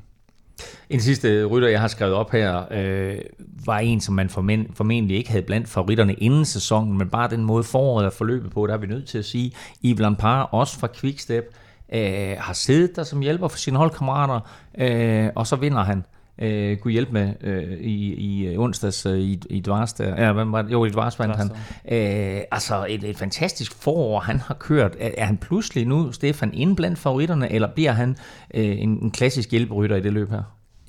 [0.90, 3.18] En sidste rytter, jeg har skrevet op her, øh,
[3.64, 7.44] var en, som man formen, formentlig ikke havde blandt favoritterne inden sæsonen, men bare den
[7.44, 9.52] måde foråret er forløbet på, der er vi nødt til at sige,
[9.84, 11.44] Yves Lampard, også fra Quickstep,
[11.92, 14.40] øh, har siddet der som hjælper for sine holdkammerater,
[14.78, 16.04] øh, og så vinder han
[16.40, 20.24] øh, kunne hjælpe med øh, i, i øh, onsdags øh, i, i Dvars der.
[20.24, 20.72] Ja, hvem var det?
[20.72, 21.50] Jo, i Dvars vandt han.
[21.90, 24.96] Øh, altså et, et fantastisk forår, han har kørt.
[25.00, 28.16] Er, er han pludselig nu, Stefan, inde blandt favoritterne, eller bliver han
[28.54, 30.42] øh, en, en klassisk hjælperytter i det løb her?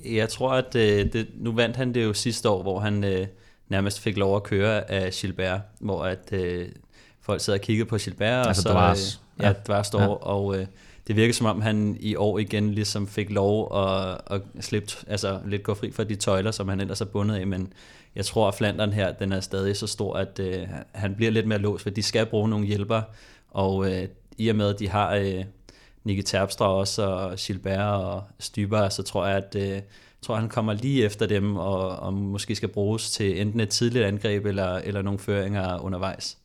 [0.04, 3.26] Jeg tror, at øh, det, nu vandt han det jo sidste år, hvor han øh,
[3.68, 6.66] nærmest fik lov at køre af Gilbert, hvor at øh,
[7.20, 8.46] folk sad og kiggede på Gilbert.
[8.46, 9.20] Altså og så, Dvars.
[9.38, 10.06] Øh, ja, Dvars står, ja.
[10.06, 10.66] og øh,
[11.06, 15.40] det virker som om, han i år igen ligesom fik lov at, at slippe, altså
[15.46, 17.72] lidt gå fri fra de tøjler, som han ellers er bundet af, men
[18.14, 21.46] jeg tror, at flanderen her, den er stadig så stor, at øh, han bliver lidt
[21.46, 23.02] mere låst, for de skal bruge nogle hjælper,
[23.50, 25.44] og øh, i og med, at de har øh,
[26.04, 29.82] Nicky Terpstra også, og Gilbert og Styber, så tror jeg, at øh,
[30.22, 34.04] tror, han kommer lige efter dem, og, og måske skal bruges til enten et tidligt
[34.04, 36.38] angreb, eller, eller nogle føringer undervejs.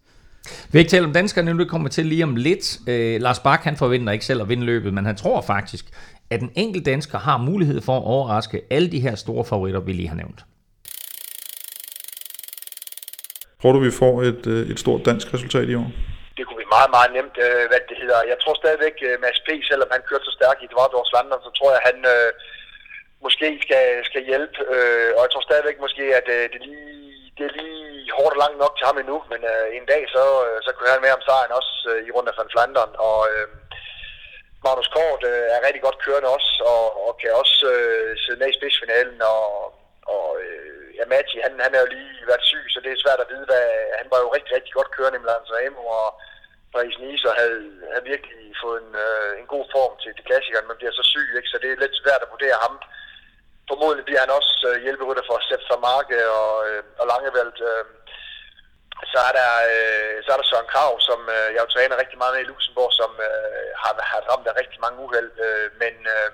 [0.71, 2.77] Vi ikke tale om danskerne, nu kommer til lige om lidt.
[2.87, 5.85] Øh, Lars Bak han forventer ikke selv at vinde løbet, men han tror faktisk,
[6.31, 9.93] at en enkelt dansker har mulighed for at overraske alle de her store favoritter, vi
[9.93, 10.39] lige har nævnt.
[13.61, 15.89] Tror du, vi får et, øh, et stort dansk resultat i år?
[16.37, 18.19] Det kunne vi meget, meget nemt, øh, hvad det hedder.
[18.31, 21.51] Jeg tror stadigvæk, øh, Mads P., selvom han kørte så stærkt i Dvardors London, så
[21.57, 22.29] tror jeg, han øh,
[23.25, 24.57] måske skal, skal hjælpe.
[24.75, 27.06] Øh, og jeg tror stadigvæk måske, at øh, det, lige,
[27.37, 29.17] det er lige hårdt og langt nok til ham endnu.
[29.31, 32.09] Men øh, en dag, så, øh, så kører han med om sejren også øh, i
[32.15, 32.93] rundt af Van Flandern.
[33.07, 33.47] Og øh,
[34.63, 38.49] Magnus Kort øh, er rigtig godt kørende også, og, og kan også øh, sidde med
[38.49, 39.19] i spidsfinalen.
[39.33, 39.45] Og,
[40.15, 43.21] og øh, ja, Matti, han, han er jo lige været syg, så det er svært
[43.23, 43.65] at vide, hvad,
[43.99, 46.07] han var jo rigtig, rigtig godt kørende i Milan Sanremo, og
[46.73, 50.67] Paris Nice og havde, havde virkelig fået en, øh, en god form til, til klassikeren,
[50.67, 51.51] men bliver så syg, ikke?
[51.51, 52.75] så det er lidt svært at vurdere ham.
[53.69, 57.57] Formodentlig bliver han også øh, hjælperytter for Sepp Marke og, øh, og Langevald.
[57.71, 57.85] Øh,
[59.11, 62.17] så er der, øh, så er der Søren Krav, som øh, jeg jo træner rigtig
[62.19, 65.93] meget med i Luxembourg, som øh, har, har ramt af rigtig mange uheld, øh, men
[66.15, 66.29] øh,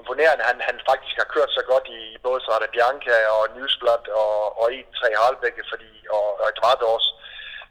[0.00, 4.02] imponerende, han, han faktisk har kørt så godt i, i både Strada Bianca og Newsblad
[4.22, 7.06] og, og E3 Harlbække fordi, og, og Dvardors.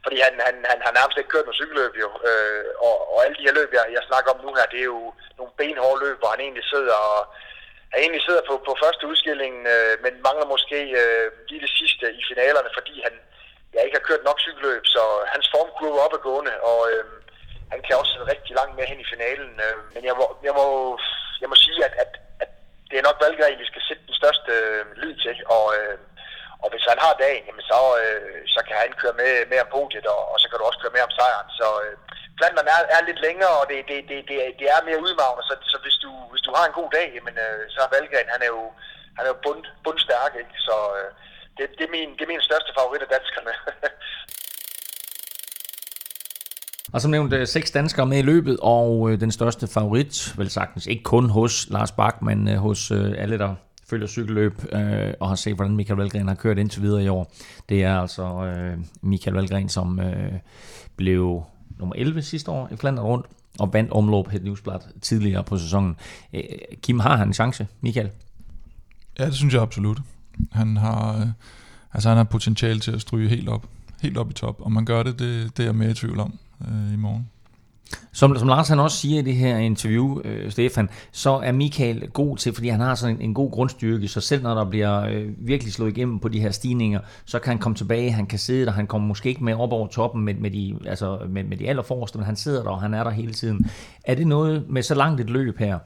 [0.04, 3.36] fordi han, han, han har nærmest ikke kørt noget cykelløb jo, øh, og, og alle
[3.38, 5.02] de her løb, jeg, jeg snakker om nu her, det er jo
[5.38, 7.20] nogle benhårde løb, hvor han egentlig sidder og
[7.92, 12.06] han egentlig sidder på, på første udskilling, øh, men mangler måske øh, lige det sidste
[12.20, 13.14] i finalerne, fordi han
[13.74, 15.02] ja, ikke har kørt nok cykelløb, så
[15.34, 17.04] hans formkurve er opadgående, og øh,
[17.72, 19.52] han kan også sidde rigtig langt med hen i finalen.
[19.64, 20.66] Øh, men jeg må, jeg må,
[21.42, 22.10] jeg må sige, at, at,
[22.42, 22.50] at
[22.90, 25.96] det er nok Valgren, vi skal sætte den største øh, lid til, og, øh,
[26.62, 29.70] og hvis han har dagen, jamen så, øh, så kan han køre med, med om
[29.74, 31.48] podiet, og, og så kan du også køre med om sejren.
[31.60, 31.94] Så øh,
[32.38, 35.54] Flandern er, er lidt længere, og det, det, det, det, det er mere udmavnet, så,
[35.72, 38.42] så hvis, du, hvis du har en god dag, jamen, øh, så er Valgren, han
[38.46, 38.62] er jo,
[39.16, 40.56] han er jo bund, bundstærk, ikke?
[40.68, 41.10] så øh,
[41.56, 43.52] det, det, er min, det er min største favorit af danskerne.
[46.94, 50.50] Og som nævnt, øh, seks danskere med i løbet, og øh, den største favorit, vel
[50.50, 53.54] sagtens, ikke kun hos Lars Bak, men øh, hos alle, der
[53.92, 57.32] følger cykelløb øh, og har set, hvordan Michael Valgren har kørt indtil videre i år.
[57.68, 60.32] Det er altså øh, Michael Valgren, som øh,
[60.96, 61.42] blev
[61.78, 63.26] nummer 11 sidste år i Flandern rundt,
[63.58, 65.96] og vandt omlop helt Newsblad tidligere på sæsonen.
[66.32, 66.42] Øh,
[66.82, 68.10] Kim, har han en chance, Michael?
[69.18, 69.98] Ja, det synes jeg absolut.
[70.52, 71.26] Han har, øh,
[71.92, 73.66] altså han har potentiale til at stryge helt op,
[74.02, 76.20] helt op i top, og man gør det, det, det er jeg mere i tvivl
[76.20, 77.28] om øh, i morgen.
[78.12, 82.08] Som, som Lars han også siger i det her interview, øh, Stefan, så er Michael
[82.12, 85.02] god til, fordi han har sådan en, en god grundstyrke, så selv når der bliver
[85.02, 88.38] øh, virkelig slået igennem på de her stigninger, så kan han komme tilbage, han kan
[88.38, 91.44] sidde der, han kommer måske ikke med op over toppen med, med, de, altså med,
[91.44, 93.70] med de allerforreste, men han sidder der, og han er der hele tiden.
[94.04, 95.78] Er det noget med så langt et løb her,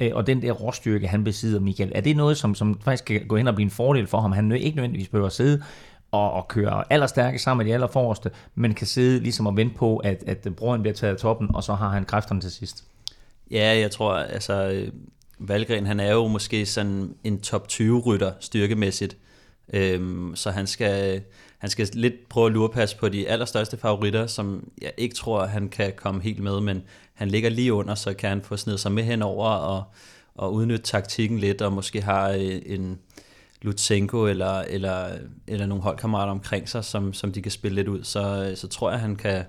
[0.00, 3.20] øh, og den der råstyrke, han besidder, Michael, er det noget, som, som faktisk kan
[3.28, 4.32] gå hen og blive en fordel for ham?
[4.32, 5.62] Han ikke nødvendigvis behøver at sidde
[6.12, 9.96] og, og køre allerstærke sammen med de allerforreste, men kan sidde ligesom og vente på,
[9.96, 12.84] at, at broren bliver taget af toppen, og så har han kræfterne til sidst.
[13.50, 14.88] Ja, jeg tror, altså øh,
[15.38, 19.16] Valgren, han er jo måske sådan en top 20 rytter styrkemæssigt,
[19.72, 21.22] øhm, så han skal,
[21.58, 25.68] han skal lidt prøve at lurepasse på de allerstørste favoritter, som jeg ikke tror, han
[25.68, 26.82] kan komme helt med, men
[27.14, 29.84] han ligger lige under, så kan han få snedet sig med henover og,
[30.34, 32.98] og udnytte taktikken lidt, og måske har øh, en,
[33.62, 38.04] Lutsenko eller, eller, eller nogle holdkammerater omkring sig, som, som de kan spille lidt ud,
[38.04, 39.44] så, så tror jeg, han kan,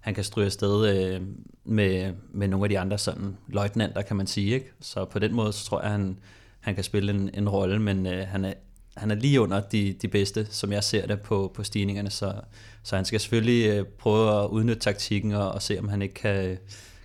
[0.00, 1.20] han kan stryge afsted øh,
[1.64, 4.54] med, med nogle af de andre sådan løjtnanter, kan man sige.
[4.54, 4.72] Ikke?
[4.80, 6.18] Så på den måde, så tror jeg, han,
[6.60, 8.52] han kan spille en, en rolle, men øh, han, er,
[8.96, 12.34] han er lige under de, de bedste, som jeg ser det på, på stigningerne, så,
[12.82, 16.14] så han skal selvfølgelig øh, prøve at udnytte taktikken og, og se, om han ikke
[16.14, 16.58] kan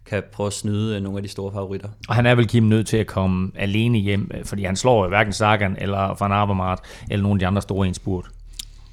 [0.09, 1.89] kan prøve at snyde nogle af de store favoritter.
[2.07, 5.33] Og han er vel Kim nødt til at komme alene hjem, fordi han slår hverken
[5.33, 6.79] Sagan eller Van Avermaet
[7.11, 8.25] eller nogle af de andre store indspurt.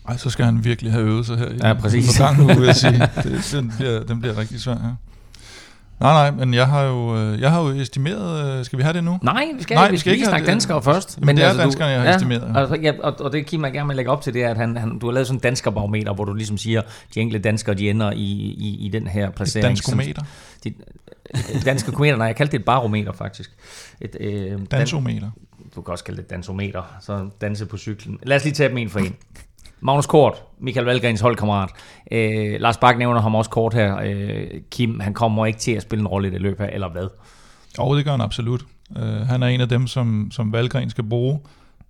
[0.08, 2.18] Ej, så skal han virkelig have øvet sig her i ja, præcis.
[2.18, 3.08] gang nu, vil jeg sige.
[3.22, 5.11] Det, den, bliver, den bliver rigtig svær, ja.
[6.02, 8.92] Nej, nej, men jeg har jo, øh, jeg har jo estimeret, øh, skal vi have
[8.92, 9.18] det nu?
[9.22, 11.20] Nej, vi skal, nej, vi skal, ikke snakke danskere først.
[11.20, 12.52] Men, men det er altså, danskerne, jeg har ja, estimeret.
[12.56, 14.56] Altså, ja, og, og det Kim jeg gerne vil lægge op til, det er, at
[14.56, 16.82] han, han, du har lavet sådan en danskerbarometer, hvor du ligesom siger,
[17.14, 18.16] de enkelte danskere, de ender i,
[18.58, 19.64] i, i den her placering.
[19.64, 20.22] Et danskometer?
[20.64, 20.74] De,
[21.64, 23.50] danske kometer, nej, jeg kaldte det et barometer faktisk.
[24.00, 25.20] Et, øh, Dansometer.
[25.20, 25.30] Dan,
[25.74, 28.18] du kan også kalde det et dansometer, så danse på cyklen.
[28.22, 29.16] Lad os lige tage dem en for en.
[29.82, 31.70] Magnus Kort, Michael Valgrens holdkammerat.
[32.12, 33.96] Øh, Lars Bak nævner ham også kort her.
[34.04, 36.88] Øh, Kim, han kommer ikke til at spille en rolle i det løb her, eller
[36.88, 37.08] hvad?
[37.78, 38.64] Jo, det gør han absolut.
[38.96, 41.40] Øh, han er en af dem, som, som Valgren skal bruge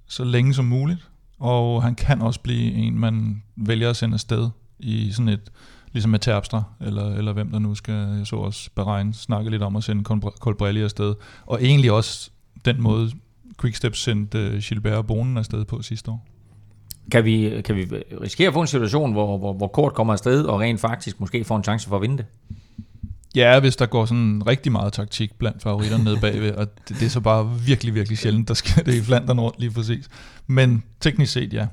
[0.09, 4.51] så længe som muligt, og han kan også blive en, man vælger at sende afsted
[4.79, 5.53] i sådan et,
[5.93, 9.63] ligesom med Terpstra, eller, eller hvem der nu skal, jeg så også beregne, snakke lidt
[9.63, 10.05] om at sende
[10.41, 11.15] Colbrelli afsted.
[11.47, 12.31] Og egentlig også
[12.65, 13.11] den måde,
[13.61, 16.32] Quickstep sendte øh, Gilbert og Bonen afsted på sidste år.
[17.11, 17.87] Kan vi, kan vi
[18.21, 21.45] risikere at få en situation, hvor, hvor, hvor Kort kommer afsted, og rent faktisk måske
[21.45, 22.27] får en chance for at vinde det?
[23.35, 27.07] Ja, hvis der går sådan rigtig meget taktik blandt favoritterne nede bagved, og det, det
[27.07, 30.09] er så bare virkelig, virkelig sjældent, der sker det i Flandern rundt lige præcis.
[30.47, 31.67] Men teknisk set, ja.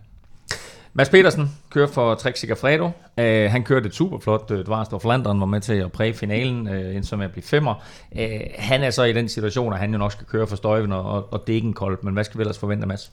[0.94, 2.86] Mads Petersen kører for Trek Sigafredo.
[2.86, 2.92] Uh,
[3.52, 6.96] han kørte et super flot uh, Dvarstor Flandern, var med til at præge finalen, uh,
[6.96, 7.84] ind som at blive femmer.
[8.12, 8.22] Uh,
[8.56, 11.34] han er så i den situation, at han jo nok skal køre for Støjven og,
[11.34, 13.12] og koldt, men hvad skal vi ellers forvente, Mads?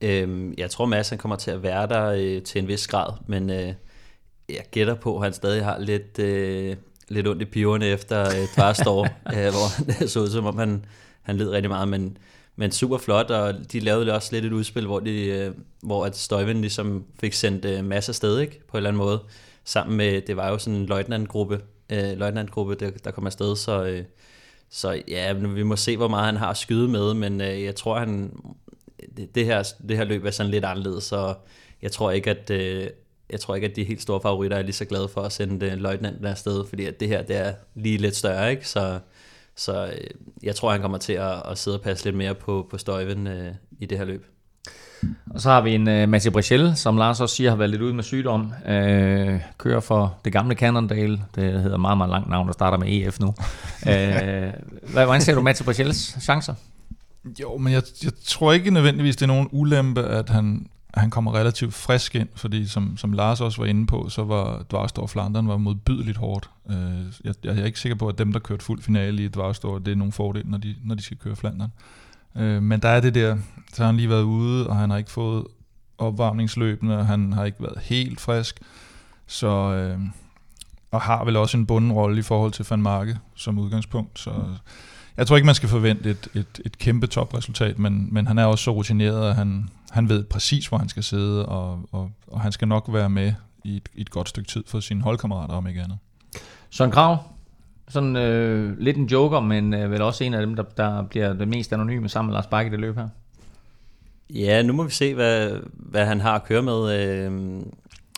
[0.00, 3.12] Øhm, jeg tror, Mads han kommer til at være der øh, til en vis grad,
[3.26, 3.74] men øh,
[4.48, 6.76] jeg gætter på, at han stadig har lidt, øh,
[7.08, 9.04] lidt ondt i piverne efter et par år,
[9.36, 10.84] øh, hvor det så ud som om, han,
[11.22, 12.16] han led rigtig meget, men,
[12.56, 16.16] men super flot, og de lavede også lidt et udspil, hvor, de, øh, hvor at
[16.16, 18.66] Støjvind ligesom fik sendt øh, masser sted, ikke?
[18.68, 19.20] på en eller anden måde,
[19.64, 21.60] sammen med, det var jo sådan en løjtnantgruppe,
[21.92, 24.04] øh, løjtnantgruppe der, der kom afsted, så, øh,
[24.70, 27.74] så ja, vi må se, hvor meget han har at skyde med, men øh, jeg
[27.74, 28.32] tror, han,
[29.16, 31.34] det, det, her, det her løb er sådan lidt anderledes, så
[31.82, 32.86] jeg tror ikke, at, øh,
[33.30, 35.66] jeg tror ikke, at de helt store favoritter er lige så glade for at sende
[35.66, 38.68] øh, løjtnanten afsted, fordi at det her det er lige lidt større, ikke?
[38.68, 38.98] Så,
[39.56, 40.10] så øh,
[40.42, 43.26] jeg tror, han kommer til at, at sidde og passe lidt mere på, på støjven
[43.26, 44.24] øh, i det her løb.
[45.30, 47.82] Og så har vi en uh, Mathieu Brichel, som Lars også siger har været lidt
[47.82, 48.40] ude med sygdom.
[48.40, 51.20] Uh, kører for det gamle Cannondale.
[51.34, 53.26] Det hedder meget, meget langt navn, der starter med EF nu.
[53.86, 56.54] uh, hvordan ser du Mathieu Brichels chancer?
[57.40, 61.34] Jo, men jeg, jeg tror ikke nødvendigvis, det er nogen ulempe, at han, han kommer
[61.34, 65.48] relativt frisk ind, fordi som, som Lars også var inde på, så var Dvarstor Flandern
[65.48, 66.50] var modbydeligt hårdt.
[66.70, 66.76] Øh,
[67.24, 69.92] jeg, jeg er ikke sikker på, at dem, der kørte fuld finale i Dvarstor, det
[69.92, 71.72] er nogen fordel, når de, når de skal køre Flandern.
[72.36, 73.36] Øh, men der er det der,
[73.72, 75.46] så har han lige været ude, og han har ikke fået
[75.98, 78.60] opvarmningsløbende, og han har ikke været helt frisk,
[79.26, 79.74] så...
[79.74, 79.98] Øh,
[80.90, 84.30] og har vel også en bunden rolle i forhold til Van Marke som udgangspunkt, så...
[84.30, 84.54] Mm
[85.18, 88.44] jeg tror ikke, man skal forvente et, et, et kæmpe topresultat, men, men han er
[88.44, 92.40] også så rutineret, at han, han ved præcis, hvor han skal sidde, og, og, og
[92.40, 93.32] han skal nok være med
[93.64, 95.98] i et, et godt stykke tid for sine holdkammerater, om ikke andet.
[96.70, 97.18] Søren Krav,
[97.88, 101.32] sådan øh, lidt en joker, men øh, vel også en af dem, der, der bliver
[101.32, 103.08] det mest anonyme sammen med Lars Bakke i det løb her.
[104.30, 107.00] Ja, nu må vi se, hvad, hvad han har at køre med.
[107.00, 107.60] Øh,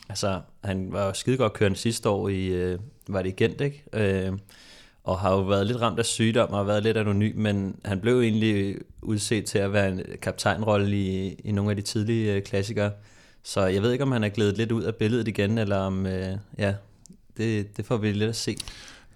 [0.08, 3.60] altså, han var jo skide godt kørende sidste år i, øh, var det i Gent,
[3.60, 3.84] ikke?
[3.92, 4.32] Øh,
[5.11, 8.01] og har jo været lidt ramt af sygdom og har været lidt anonym, men han
[8.01, 12.42] blev egentlig udset til at være en kaptajnrolle i, i nogle af de tidlige øh,
[12.42, 12.90] klassikere.
[13.42, 16.07] Så jeg ved ikke, om han er glædet lidt ud af billedet igen, eller om,
[16.07, 16.75] øh, ja,
[17.37, 18.57] det, det får vi lidt at se.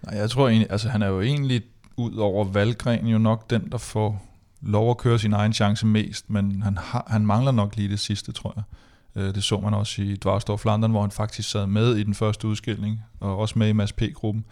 [0.01, 1.61] Nej, jeg tror egentlig, altså han er jo egentlig
[1.97, 4.25] ud over Valgren jo nok den, der får
[4.61, 7.99] lov at køre sin egen chance mest, men han, har, han mangler nok lige det
[7.99, 8.63] sidste, tror jeg.
[9.23, 12.13] Øh, det så man også i Dvarstorf Flandern, hvor han faktisk sad med i den
[12.13, 14.45] første udskilling, og også med i Mads P-gruppen.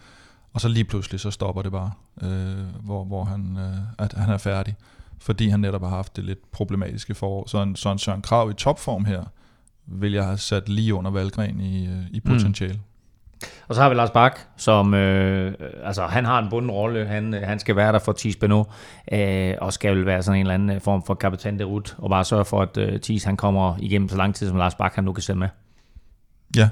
[0.54, 1.90] Og så lige pludselig så stopper det bare,
[2.22, 4.76] øh, hvor, hvor han, øh, at han er færdig,
[5.20, 7.46] fordi han netop har haft det lidt problematiske forår.
[7.46, 9.24] Så en, så en Søren Krav i topform her,
[9.86, 12.74] vil jeg have sat lige under Valgren i, øh, i potentiale.
[12.74, 12.80] Mm.
[13.68, 17.06] Og så har vi Lars Bak, som øh, altså, han har en bunden rolle.
[17.06, 18.64] Han, han skal være der for Thies Beno,
[19.12, 22.10] øh, og skal vel være sådan en eller anden form for kapitan de rut, og
[22.10, 24.94] bare sørge for, at øh, Thies han kommer igennem så lang tid, som Lars Bak
[24.94, 25.48] han nu kan sende med.
[26.56, 26.68] Ja,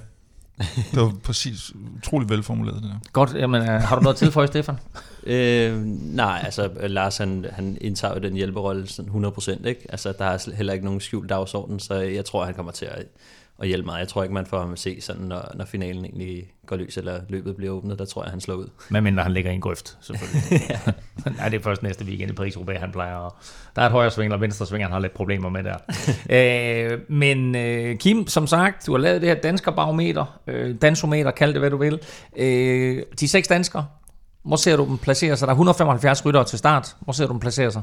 [0.58, 2.98] det var præcis utrolig velformuleret det der.
[3.12, 4.76] Godt, jamen, øh, har du noget til for Stefan?
[5.26, 5.82] øh,
[6.14, 9.86] nej, altså Lars han, han indtager jo den hjælperolle sådan 100%, ikke?
[9.88, 13.06] Altså der er heller ikke nogen skjult dagsorden, så jeg tror, han kommer til at
[13.62, 13.98] at hjælpe mig.
[13.98, 16.96] Jeg tror ikke, man får ham at se, sådan, når, når finalen egentlig går løs,
[16.96, 17.98] eller løbet bliver åbnet.
[17.98, 18.66] Der tror jeg, han slår ud.
[18.90, 20.60] Men mindre han ligger i en grøft, selvfølgelig.
[20.70, 20.78] ja.
[21.38, 23.26] Nej, det er først næste weekend i paris roubaix han plejer.
[23.26, 23.32] At...
[23.76, 25.76] Der er et højre sving og venstre sving, han har lidt problemer med der.
[26.92, 31.52] øh, men øh, Kim, som sagt, du har lavet det her danskerbarometer, øh, dansometer, kald
[31.52, 32.00] det hvad du vil.
[32.36, 33.86] Øh, de seks danskere,
[34.42, 35.46] hvor ser du dem placere sig?
[35.46, 36.96] Der er 175 ryttere til start.
[37.00, 37.82] Hvor ser du dem placere sig?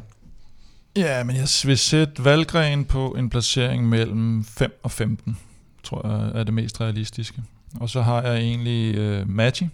[0.95, 5.37] Ja, men jeg vil sætte Valgren på en placering mellem 5 og 15
[5.83, 7.41] tror jeg er det mest realistiske.
[7.79, 9.67] Og så har jeg egentlig øh, Maggi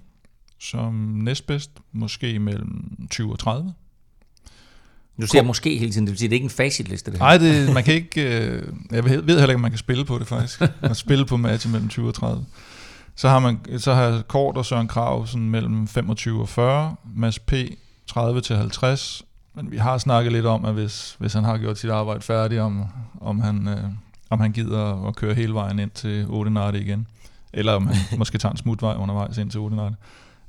[0.59, 3.73] som næstbedst, måske mellem 20 og 30.
[5.21, 7.25] Du siger måske hele tiden, det vil sige, det er ikke en facitliste det her.
[7.25, 10.19] Nej, det, man kan ikke, øh, jeg ved heller ikke, om man kan spille på
[10.19, 10.61] det faktisk.
[10.81, 12.45] Man spille på Maggi mellem 20 og 30.
[13.15, 17.39] Så har, man, så har Kort og Søren Krav sådan mellem 25 og 40, Mads
[17.39, 17.53] P.
[18.07, 19.25] 30 til 50,
[19.55, 22.61] men vi har snakket lidt om, at hvis, hvis han har gjort sit arbejde færdigt,
[22.61, 22.85] om,
[23.21, 23.83] om han, øh,
[24.29, 27.07] om han gider at køre hele vejen ind til Odenarte igen.
[27.53, 29.95] Eller om han måske tager en smutvej undervejs ind til Odenarte.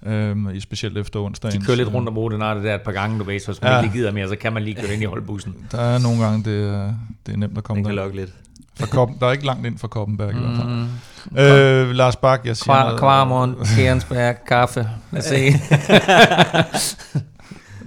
[0.07, 1.61] Øhm, i specielt efter onsdagen.
[1.61, 3.73] De kører lidt rundt om Odenarte der et par gange, du ved, så hvis man
[3.73, 3.83] Ja.
[3.83, 5.55] ikke gider mere, så kan man lige køre ind i holdbussen.
[5.73, 6.95] Der er nogle gange, det er,
[7.27, 8.03] det er nemt at komme Den kan der.
[8.03, 8.31] lokke lidt.
[8.81, 10.69] Fra Koppen, der er ikke langt ind fra Koppenberg i hvert fald.
[11.31, 11.39] Mm.
[11.39, 14.89] Øh, Lars Bak, jeg siger Kvar, noget- Kvarmund, Kærensberg, kaffe.
[15.13, 15.37] Lad os se.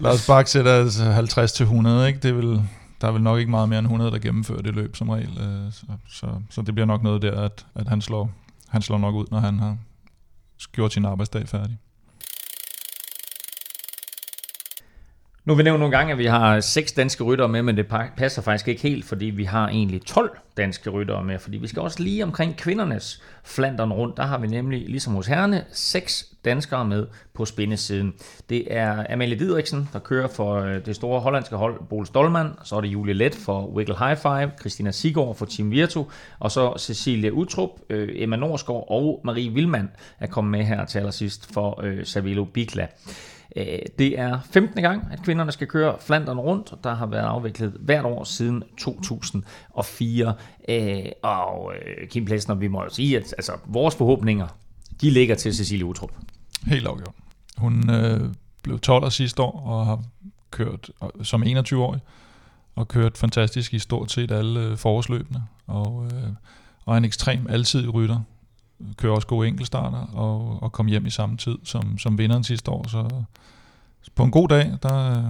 [0.04, 2.20] Lars Bak sætter altså 50 til 100, ikke?
[2.20, 2.62] Det vel,
[3.02, 5.38] der er vel nok ikke meget mere end 100, der gennemfører det løb som regel.
[5.42, 8.32] øh, Så, så, så det bliver nok noget der, at, at han, slår,
[8.68, 9.78] han slår nok ud, når han har
[10.72, 11.78] gjort sin arbejdsdag færdig.
[15.46, 17.88] Nu har vi nævnt nogle gange, at vi har seks danske ryttere med, men det
[18.18, 21.82] passer faktisk ikke helt, fordi vi har egentlig 12 danske ryttere med, fordi vi skal
[21.82, 24.18] også lige omkring kvindernes flanderen rundt.
[24.18, 28.14] Der har vi nemlig, ligesom hos herrene, seks danskere med på spændesiden.
[28.50, 32.76] Det er Amalie Didriksen, der kører for øh, det store hollandske hold Bol Stolman, så
[32.76, 36.06] er det Julie Let for Wiggle High Five, Christina Sigård for Team Virtu,
[36.40, 41.00] og så Cecilie Utrup, øh, Emma Norsgaard og Marie Vilman er kommet med her til
[41.00, 42.88] allersidst for øh, Savilo Bikla.
[43.56, 44.82] Øh, det er 15.
[44.82, 46.74] gang, at kvinderne skal køre Flandern rundt.
[46.84, 50.34] Der har været afviklet hvert år siden 2004.
[51.24, 54.48] Og øh, øh, Kim Plesner, vi må jo sige, at altså, vores forhåbninger,
[55.02, 56.12] de ligger til Cecilie Utrup.
[56.68, 57.16] Helt afgjort.
[57.58, 58.22] Hun øh,
[58.64, 60.04] blev 12 sidste år og har
[60.52, 60.90] kørt
[61.24, 62.02] som 21-årig
[62.76, 65.44] og kørt fantastisk i stort set alle forårsløbene.
[65.68, 66.30] Og, øh,
[66.86, 68.20] og er en ekstrem alsidig rytter.
[68.98, 72.72] Kører også gode enkeltstarter og, og kom hjem i samme tid som, som vinderen sidste
[72.72, 72.88] år.
[72.88, 73.10] Så
[74.16, 75.24] på en god dag, der,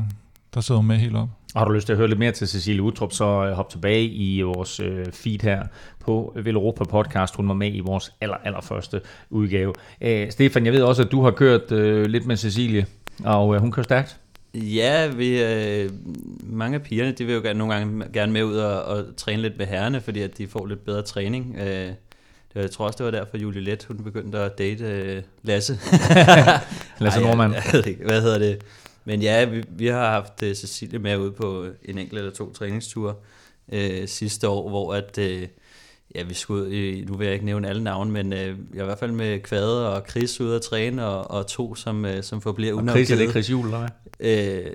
[0.54, 1.30] der sidder hun med helt op.
[1.56, 3.70] Og har du lyst til at høre lidt mere til Cecilie Utrup, så øh, hop
[3.70, 5.64] tilbage i vores øh, feed her
[6.00, 7.36] på Veloropa Podcast.
[7.36, 9.74] Hun var med i vores aller, aller første udgave.
[10.02, 12.86] Øh, Stefan, jeg ved også, at du har kørt øh, lidt med Cecilie,
[13.24, 14.20] og øh, hun kører stærkt.
[14.54, 15.90] Ja, vi, øh,
[16.44, 19.42] mange af pigerne, de vil jo gerne, nogle gange gerne med ud og, og træne
[19.42, 21.56] lidt med herrerne, fordi at de får lidt bedre træning.
[21.60, 21.92] Øh,
[22.50, 25.24] det var, jeg tror også, det var derfor Julie Let, hun begyndte at date øh,
[25.44, 25.74] Lasse.
[27.00, 27.54] Lasse Ej, Norman.
[27.54, 28.62] Jeg, jeg ved ikke, hvad hedder det?
[29.06, 32.54] Men ja, vi, vi har haft uh, Cecilie med ude på en enkelt eller to
[32.54, 33.16] træningsture
[33.72, 35.48] øh, sidste år, hvor at, øh,
[36.16, 38.80] ja, vi skulle ud i, nu vil jeg ikke nævne alle navne, men øh, jeg
[38.80, 42.06] er i hvert fald med Kvade og Chris ude at træne, og, og to, som,
[42.06, 43.08] øh, som forbliver Og unavngivet.
[43.08, 43.90] Chris, er det Chris Juhl, eller hvad?
[44.20, 44.72] Øh,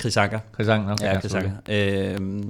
[0.00, 0.38] Chris Anker.
[0.54, 1.52] Chris Anker, okay, Ja, Chris Anker.
[1.68, 2.42] Øh,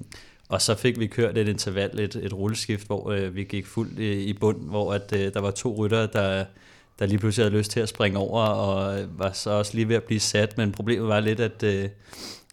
[0.51, 3.99] og så fik vi kørt et interval, et, et rulleskift, hvor øh, vi gik fuldt
[3.99, 6.45] i, i bund, hvor at, øh, der var to ryttere, der,
[6.99, 9.89] der lige pludselig havde lyst til at springe over, og øh, var så også lige
[9.89, 11.89] ved at blive sat, men problemet var lidt, at, øh,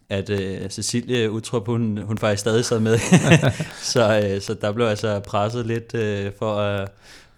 [0.08, 2.98] at øh, Cecilie Utrup, hun, hun faktisk stadig sad med,
[3.92, 6.88] så, øh, så der blev altså presset lidt øh, for at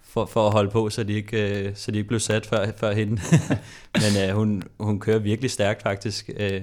[0.03, 2.65] for, for at holde på, så de ikke, øh, så de ikke blev sat før,
[2.77, 3.21] før hende.
[4.01, 6.61] Men øh, hun, hun kører virkelig stærkt faktisk, øh,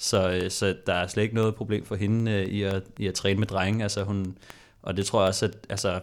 [0.00, 3.06] så, øh, så der er slet ikke noget problem for hende øh, i, at, i
[3.06, 3.82] at træne med drenge.
[3.82, 4.36] Altså hun,
[4.82, 6.00] og det tror jeg også, at altså,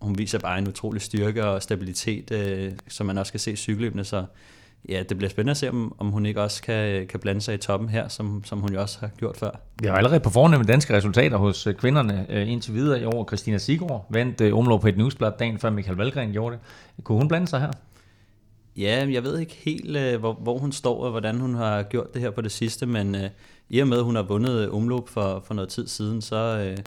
[0.00, 3.56] hun viser bare en utrolig styrke og stabilitet, øh, som man også kan se i
[3.56, 4.24] cykelløbene, så
[4.88, 7.40] ja, det bliver spændende at se, om, om hun ikke også kan, øh, kan blande
[7.40, 9.50] sig i toppen her, som, som hun jo også har gjort før.
[9.80, 13.26] Vi har allerede på fornemme danske resultater hos øh, kvinderne øh, indtil videre i år.
[13.26, 17.04] Christina Sigurd vandt øh, omlov på et newsblad dagen før Michael Valgren gjorde det.
[17.04, 17.70] Kunne hun blande sig her?
[18.76, 22.14] Ja, jeg ved ikke helt, øh, hvor, hvor hun står og hvordan hun har gjort
[22.14, 23.30] det her på det sidste, men øh,
[23.68, 26.36] i og med, at hun har vundet øh, omløb for, for noget tid siden, så,
[26.36, 26.78] øh,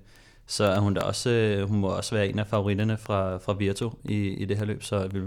[0.46, 3.54] så er hun da også, øh, hun må også være en af favoritterne fra, fra
[3.54, 5.20] Virtu i, i det her løb, så vi,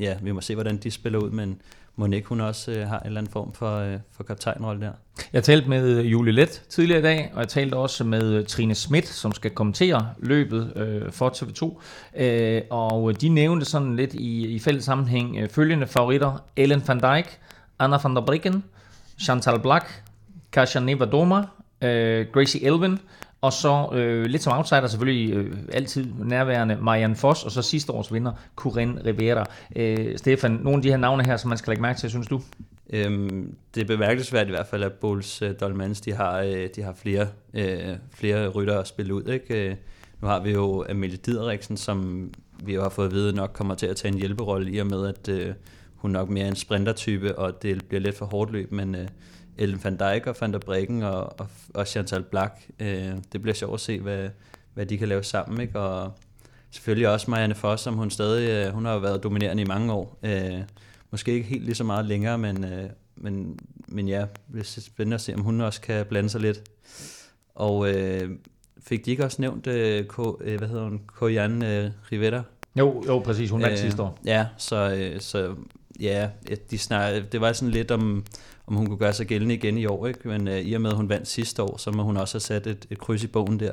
[0.00, 1.62] ja, vi må se, hvordan de spiller ud, men
[1.98, 4.92] må ikke hun også øh, har en eller anden form for, øh, for kaptajnrolle der.
[5.32, 8.46] Jeg talte med øh, Julie Let tidligere i dag, og jeg talte også med øh,
[8.46, 11.80] Trine Schmidt, som skal kommentere løbet øh, for TV2.
[12.22, 16.44] Øh, og de nævnte sådan lidt i, i fælles sammenhæng øh, følgende favoritter.
[16.56, 17.38] Ellen van Dijk,
[17.78, 18.64] Anna van der Bricken,
[19.20, 20.02] Chantal Black,
[20.52, 21.42] Kasia Nevadoma,
[21.82, 22.98] øh, Gracie Elvin,
[23.40, 27.92] og så øh, lidt som outsider selvfølgelig øh, altid nærværende Marianne Foss, og så sidste
[27.92, 29.44] års vinder, Corinne Rivera.
[29.76, 32.26] Øh, Stefan, nogle af de her navne her, som man skal lægge mærke til, synes
[32.26, 32.40] du?
[32.90, 36.82] Øhm, det er bemærkelsesværdigt i hvert fald, at Bulls øh, Dolmans, de har, øh, de
[36.82, 39.24] har flere, øh, flere rytter at spille ud.
[39.24, 39.70] Ikke?
[39.70, 39.76] Øh,
[40.20, 42.30] nu har vi jo Amelie Dideriksen, som
[42.64, 44.86] vi jo har fået at vide nok kommer til at tage en hjælperolle i og
[44.86, 45.54] med, at øh,
[45.94, 49.08] hun nok mere er en sprintertype, og det bliver lidt for hårdt løb, men øh,
[49.58, 53.54] Ellen van Dijk og Van der Breggen og, og, og Chantal Black, øh, det bliver
[53.54, 54.28] sjovt at se, hvad,
[54.74, 55.60] hvad de kan lave sammen.
[55.60, 55.80] Ikke?
[55.80, 56.12] Og
[56.70, 60.18] selvfølgelig også Marianne Foss, som hun stadig, øh, hun har været dominerende i mange år.
[60.22, 60.60] Øh,
[61.10, 65.14] måske ikke helt lige så meget længere, men, øh, men, men ja, det er spændende
[65.14, 66.62] at se, om hun også kan blande sig lidt.
[67.54, 68.30] Og øh,
[68.80, 72.42] fik de ikke også nævnt, øh, K, øh, hvad hedder hun, Koyan øh, Rivera?
[72.76, 73.50] Jo, jo, præcis.
[73.50, 74.18] Hun vandt øh, sidste år.
[74.24, 75.54] Ja, så, øh, så
[76.00, 76.28] ja,
[76.70, 78.24] de snak, det var sådan lidt om,
[78.68, 80.28] om hun kunne gøre sig gældende igen i år, ikke?
[80.28, 82.40] men øh, i og med, at hun vandt sidste år, så må hun også have
[82.40, 83.70] sat et, et kryds i bogen der.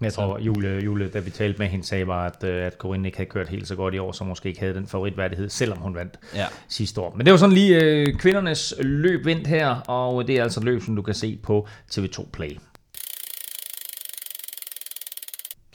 [0.00, 3.08] Jeg tror, Jule, Jule, da vi talte med hende, sagde bare, at, øh, at Corinne
[3.08, 5.78] ikke havde kørt helt så godt i år, så måske ikke havde den favoritværdighed, selvom
[5.78, 6.46] hun vandt Ja.
[6.68, 7.14] sidste år.
[7.16, 10.82] Men det var sådan lige øh, kvindernes løb vendt her, og det er altså løb,
[10.82, 12.50] som du kan se på TV2 Play.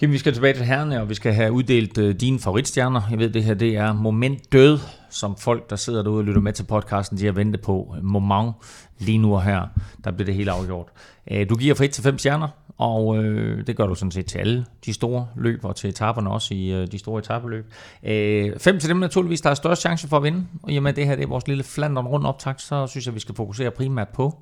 [0.03, 3.01] Kim, vi skal tilbage til herrene, og vi skal have uddelt øh, dine favoritstjerner.
[3.11, 4.79] Jeg ved, det her det er moment død,
[5.09, 7.95] som folk, der sidder derude og lytter med til podcasten, de har ventet på.
[8.01, 8.51] Moment
[8.99, 9.67] lige nu og her,
[10.03, 10.87] der bliver det helt afgjort.
[11.31, 12.47] Øh, du giver fra 1 til 5 stjerner,
[12.77, 16.29] og øh, det gør du sådan set til alle de store løb, og til etaperne
[16.29, 17.73] også i øh, de store etabeløb.
[18.03, 20.83] Øh, fem til dem naturligvis, der er størst chance for at vinde, og i og
[20.83, 23.35] med det her det er vores lille Flandern rundt optakt, så synes jeg, vi skal
[23.35, 24.39] fokusere primært på.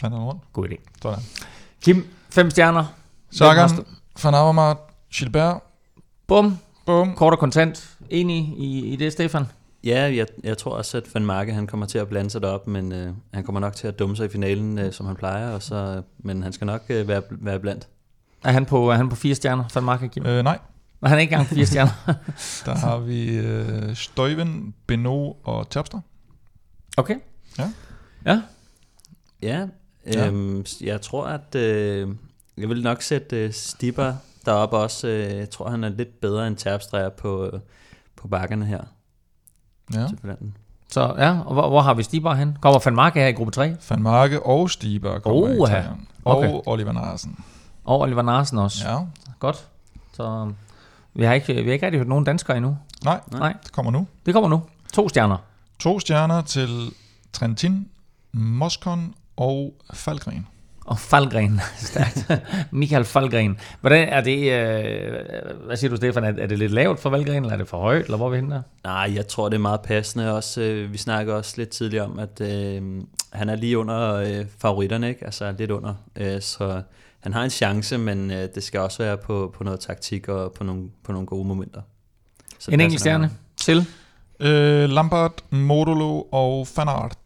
[0.00, 0.42] Flandern rundt.
[0.52, 0.76] God idé.
[1.02, 1.18] Sådan.
[1.84, 2.84] Kim, fem stjerner.
[3.68, 4.76] St- Van Avermaet,
[5.14, 5.62] Gilbert.
[6.26, 7.14] Bum, Bum.
[7.14, 7.96] kort og kontant.
[8.10, 9.44] Enig i, i det, Stefan?
[9.84, 12.66] Ja, jeg, jeg tror også, at Van Marke han kommer til at blande sig derop,
[12.66, 15.50] men øh, han kommer nok til at dumme sig i finalen, øh, som han plejer,
[15.50, 17.88] og så, men han skal nok øh, være, være blandt.
[18.44, 20.26] Er han på, er han på fire stjerner, Van Mark Kim?
[20.26, 20.58] Øh, nej,
[21.00, 21.92] Og han er ikke engang på fire stjerner.
[22.66, 26.00] der har vi øh, Støjven, Beno og Terpstra.
[26.96, 27.14] Okay.
[27.58, 27.70] Ja.
[28.26, 28.40] Ja.
[29.42, 29.66] Ja,
[30.06, 30.26] Ja.
[30.26, 32.08] øhm, jeg tror, at øh,
[32.58, 34.14] jeg vil nok sætte øh, Stipper
[34.46, 35.08] deroppe også.
[35.08, 37.60] Øh, jeg tror, han er lidt bedre end Terpstra på, øh,
[38.16, 38.80] på bakkerne her
[39.94, 40.06] Ja.
[40.88, 42.56] Så ja, og hvor, hvor har vi Stibar hen?
[42.60, 43.76] Kommer Van Mark her i gruppe 3?
[43.90, 45.52] Van Marke og Stiber kommer Oha.
[45.52, 45.96] i træerne.
[46.24, 46.60] Og Okay.
[46.66, 47.38] Oliver Narsen.
[47.84, 48.88] Og Oliver Narsen også.
[48.90, 48.98] Ja.
[49.38, 49.68] Godt.
[50.12, 50.56] Så um,
[51.14, 52.78] vi har, ikke, vi har ikke rigtig hørt nogen danskere endnu.
[53.04, 53.54] Nej, Nej.
[53.62, 54.06] det kommer nu.
[54.26, 54.62] Det kommer nu.
[54.92, 55.36] To stjerner.
[55.78, 56.92] To stjerner til
[57.32, 57.88] Trentin,
[58.32, 60.46] Moskon og Falkren.
[60.84, 61.60] Og Falgren.
[61.76, 62.30] Stærkt.
[62.70, 63.58] Michael Falgren.
[63.80, 64.52] Hvordan er det...
[64.52, 66.24] Øh, hvad siger du, Stefan?
[66.24, 68.30] Er, er det lidt lavt for Valgren, eller er det for højt, eller hvor er
[68.30, 68.62] vi henne der?
[68.84, 70.34] Nej, jeg tror, det er meget passende.
[70.34, 73.02] Også, øh, vi snakker også lidt tidligere om, at øh,
[73.32, 75.24] han er lige under øh, favoritterne, ikke?
[75.24, 75.94] altså lidt under.
[76.16, 76.82] Øh, så
[77.20, 80.52] han har en chance, men øh, det skal også være på, på noget taktik og
[80.52, 81.80] på nogle, på nogle gode momenter.
[82.58, 83.86] Så En enkelt stjerne til.
[84.40, 87.18] Øh, Lampard, Modulo og Van Aert.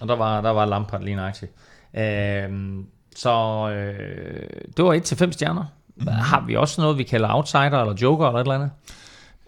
[0.00, 1.52] Og der var, der var Lampard lige nøjagtigt.
[1.96, 2.86] Øhm,
[3.18, 3.30] så
[3.70, 5.64] øh, det var 1 til 5 stjerner.
[5.96, 6.06] Mm.
[6.06, 8.70] Har vi også noget, vi kalder outsider eller joker eller et eller andet?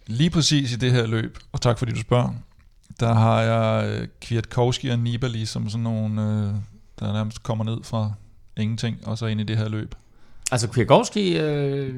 [0.07, 2.29] Lige præcis i det her løb, og tak fordi du spørger,
[3.01, 6.55] der har jeg øh, Kwiatkowski og Nibali som sådan nogle, øh,
[7.01, 8.13] der nærmest kommer ned fra
[8.57, 9.95] ingenting, og så ind i det her løb.
[10.53, 11.95] Altså Kwiatkowski, øh,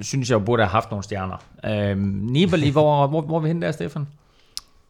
[0.00, 1.36] synes jeg burde have haft nogle stjerner.
[1.64, 4.06] Øh, Nibali, hvor, hvor, hvor er vi henne der, Stefan?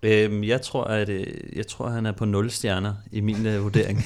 [0.05, 1.27] Øhm, jeg tror, at øh,
[1.57, 3.99] jeg tror, han er på 0 stjerner i min øh, vurdering.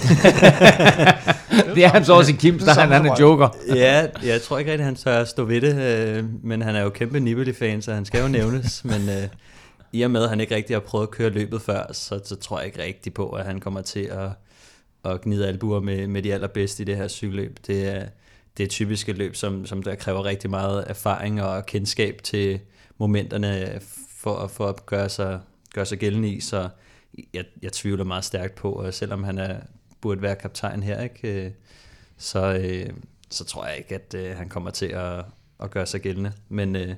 [1.74, 3.48] Det er han så også i Kims, der er han, han er joker.
[3.74, 6.82] ja, jeg tror ikke rigtig, han tør at stå ved det, øh, men han er
[6.82, 8.84] jo kæmpe Nibali-fan, så han skal jo nævnes.
[8.90, 9.28] men øh,
[9.92, 12.36] i og med, at han ikke rigtig har prøvet at køre løbet før, så, så
[12.36, 14.30] tror jeg ikke rigtig på, at han kommer til at,
[15.12, 17.58] at gnide albuer med, med de allerbedste i det her cykelløb.
[17.66, 18.04] Det er,
[18.56, 22.60] det er typisk et løb, som, som der kræver rigtig meget erfaring og kendskab til
[22.98, 23.80] momenterne
[24.18, 25.40] for, for at gøre sig,
[25.74, 26.68] gøre sig gældende i, så
[27.34, 29.56] jeg, jeg tvivler meget stærkt på, og selvom han er,
[30.00, 31.50] burde være kaptajn her, ikke, øh,
[32.18, 32.90] så, øh,
[33.30, 35.24] så tror jeg ikke, at øh, han kommer til at,
[35.62, 36.32] at gøre sig gældende.
[36.48, 36.94] Men øh,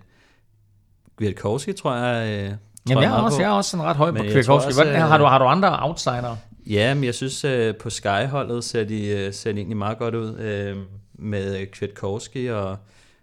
[1.17, 2.29] Kwiatkowski tror jeg...
[2.29, 2.55] Øh,
[2.89, 3.43] Jamen, jeg er også, på.
[3.43, 4.47] jeg er også sådan ret høj på Men jeg Kwiatkowski.
[4.47, 6.37] tror også, Hvordan, øh, har, du, har du andre outsider?
[6.67, 10.39] Ja, men jeg synes, øh, på Sky-holdet ser de, ser de egentlig meget godt ud.
[10.39, 10.77] Øh,
[11.13, 12.77] med Kwiatkowski og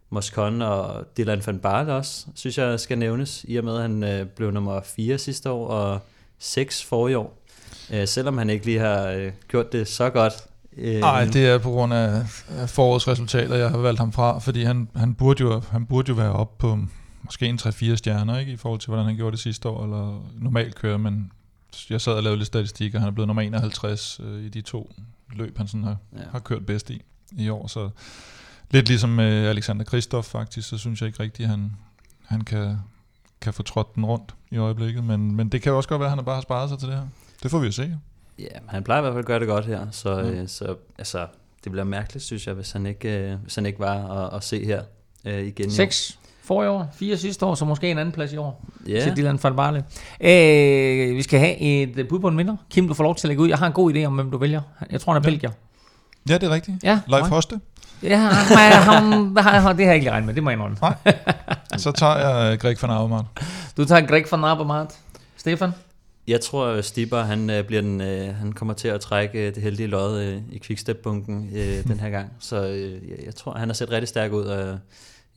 [0.10, 4.04] Moscon og Dylan van Baarle også, synes jeg skal nævnes, i og med at han
[4.04, 6.00] øh, blev nummer 4 sidste år og
[6.40, 7.38] 6 forrige år.
[7.94, 10.34] Øh, selvom han ikke lige har øh, gjort det så godt.
[10.78, 12.30] Øh, Nej, det er på grund af
[12.68, 16.16] forårets resultater, jeg har valgt ham fra, fordi han, han, burde, jo, han burde jo
[16.16, 16.80] være op på
[17.24, 20.26] måske en 3-4 stjerner, ikke, i forhold til, hvordan han gjorde det sidste år, eller
[20.40, 21.32] normalt kører, men
[21.90, 24.62] jeg sad og lavede lidt statistik, og han er blevet nummer 51 øh, i de
[24.62, 24.94] to
[25.36, 26.22] løb, han sådan har, ja.
[26.32, 27.02] har kørt bedst i
[27.38, 27.90] i år, så
[28.72, 31.72] lidt ligesom med Alexander Kristoff faktisk, så synes jeg ikke rigtigt, at han,
[32.26, 32.78] han kan,
[33.42, 36.10] kan få trådt den rundt i øjeblikket, men, men det kan jo også godt være,
[36.12, 37.04] at han bare har sparet sig til det her.
[37.44, 37.98] Det får vi jo se.
[38.40, 40.28] Ja, han plejer i hvert fald at gøre det godt her, så, Mm.
[40.30, 41.28] øh, så altså,
[41.64, 44.44] det bliver mærkeligt, synes jeg, hvis han ikke, øh, hvis han ikke var at, at
[44.44, 44.82] se her
[45.26, 45.66] øh, igen.
[45.66, 45.74] i år.
[45.74, 48.66] 6 for i år, 4 sidste år, så måske en anden plads i år.
[48.88, 49.84] Ja, til Dylan van Baarle.
[50.22, 52.56] Øh, vi skal have et øh, bud på en vinder.
[52.70, 53.48] Kim, du får lov til at lægge ud.
[53.50, 54.62] Jeg har en god idé om, hvem du vælger.
[54.92, 55.32] Jeg tror, han er Ja.
[55.32, 55.52] belgier.
[56.30, 56.84] Ja, det er rigtigt.
[56.84, 57.26] Ja, Leif.
[57.26, 57.60] Hoste.
[58.04, 58.58] Ja, han,
[58.88, 60.78] han, det har jeg ikke regnet med, det må jeg indrømme.
[61.78, 63.26] Så tager jeg øh, Greg van Avermaet.
[63.78, 64.90] Du tager Greg van Avermaet.
[65.38, 65.72] Stefan?
[66.28, 69.56] Jeg tror, at Stipper, han, øh, bliver den, øh, han kommer til at trække øh,
[69.56, 72.32] det heldige lod øh, i quickstep-bunken øh, den her gang.
[72.40, 74.80] Så øh, jeg, jeg tror, han har set rigtig stærk ud, og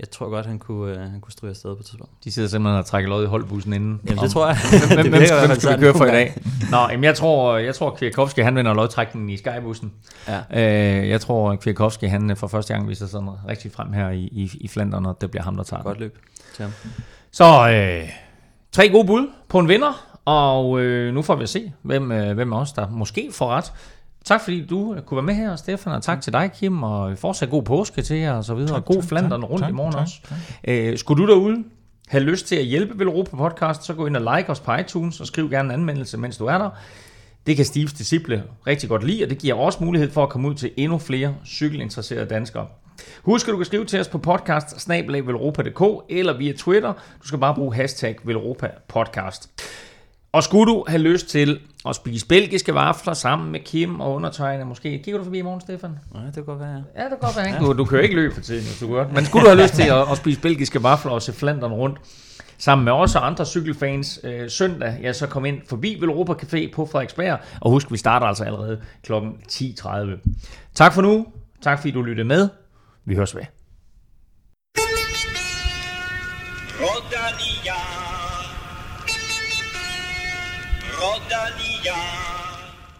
[0.00, 2.12] Jeg tror godt, han kunne, øh, han kunne stryge afsted på et tidspunkt.
[2.24, 4.00] De sidder simpelthen og trækker lod i holdbussen inden.
[4.06, 4.56] Jamen, det tror jeg.
[4.70, 6.34] Hvem, Det hvem, hvert hvem skal vi køre for i dag?
[6.70, 9.92] Nå, jamen jeg tror, jeg tror Kwiatkowski, han vinder lodtrækningen i Skybussen.
[10.28, 11.00] Ja.
[11.00, 14.20] Øh, jeg tror, Kwiatkowski, han øh, for første gang viser sådan rigtig frem her i,
[14.20, 15.82] i, i Flandern, og det bliver ham, der tager.
[15.82, 16.18] Godt løb
[16.56, 16.72] til ham.
[17.30, 18.08] Så øh,
[18.72, 22.34] tre gode bud på en vinder, og øh, nu får vi at se, hvem, øh,
[22.34, 23.72] hvem af os, der måske får ret.
[24.24, 27.18] Tak fordi du øh, kunne være med her, Stefan, og tak til dig, Kim, og
[27.18, 28.74] fortsat god påske til jer, og så videre.
[28.74, 30.14] Tak, god tak, Flandern tak, rundt tak, i morgen tak, også.
[30.28, 30.38] tak.
[30.68, 31.64] Øh, skulle du derude
[32.08, 35.20] have lyst til at hjælpe Velropa Podcast, så gå ind og like os på iTunes,
[35.20, 36.70] og skriv gerne en anmeldelse, mens du er der.
[37.46, 40.48] Det kan Steves Disciple rigtig godt lide, og det giver også mulighed for at komme
[40.48, 42.66] ud til endnu flere cykelinteresserede danskere.
[43.22, 46.92] Husk, at du kan skrive til os på podcast eller via Twitter.
[47.22, 49.50] Du skal bare bruge hashtag Velropa Podcast.
[50.32, 54.64] Og skulle du have lyst til at spise belgiske vafler sammen med Kim og undertegne,
[54.64, 55.90] måske kigger du forbi i morgen, Stefan?
[56.14, 57.02] Nej, det kan godt være, ja.
[57.02, 57.46] Det kan godt være.
[57.46, 57.58] Ikke?
[57.58, 59.06] Du, du kører ikke løb for tiden, hvis du gør.
[59.14, 61.98] Men skulle du have lyst til at, at spise belgiske vafler og se Flandern rundt,
[62.58, 66.74] sammen med os og andre cykelfans øh, søndag, ja, så kom ind forbi Velropa Café
[66.74, 67.38] på Frederiksberg.
[67.60, 69.12] Og husk, vi starter altså allerede kl.
[69.12, 69.88] 10.30.
[70.74, 71.26] Tak for nu.
[71.62, 72.48] Tak fordi du lyttede med.
[73.04, 73.42] Vi høres ved.
[81.82, 82.39] Yeah.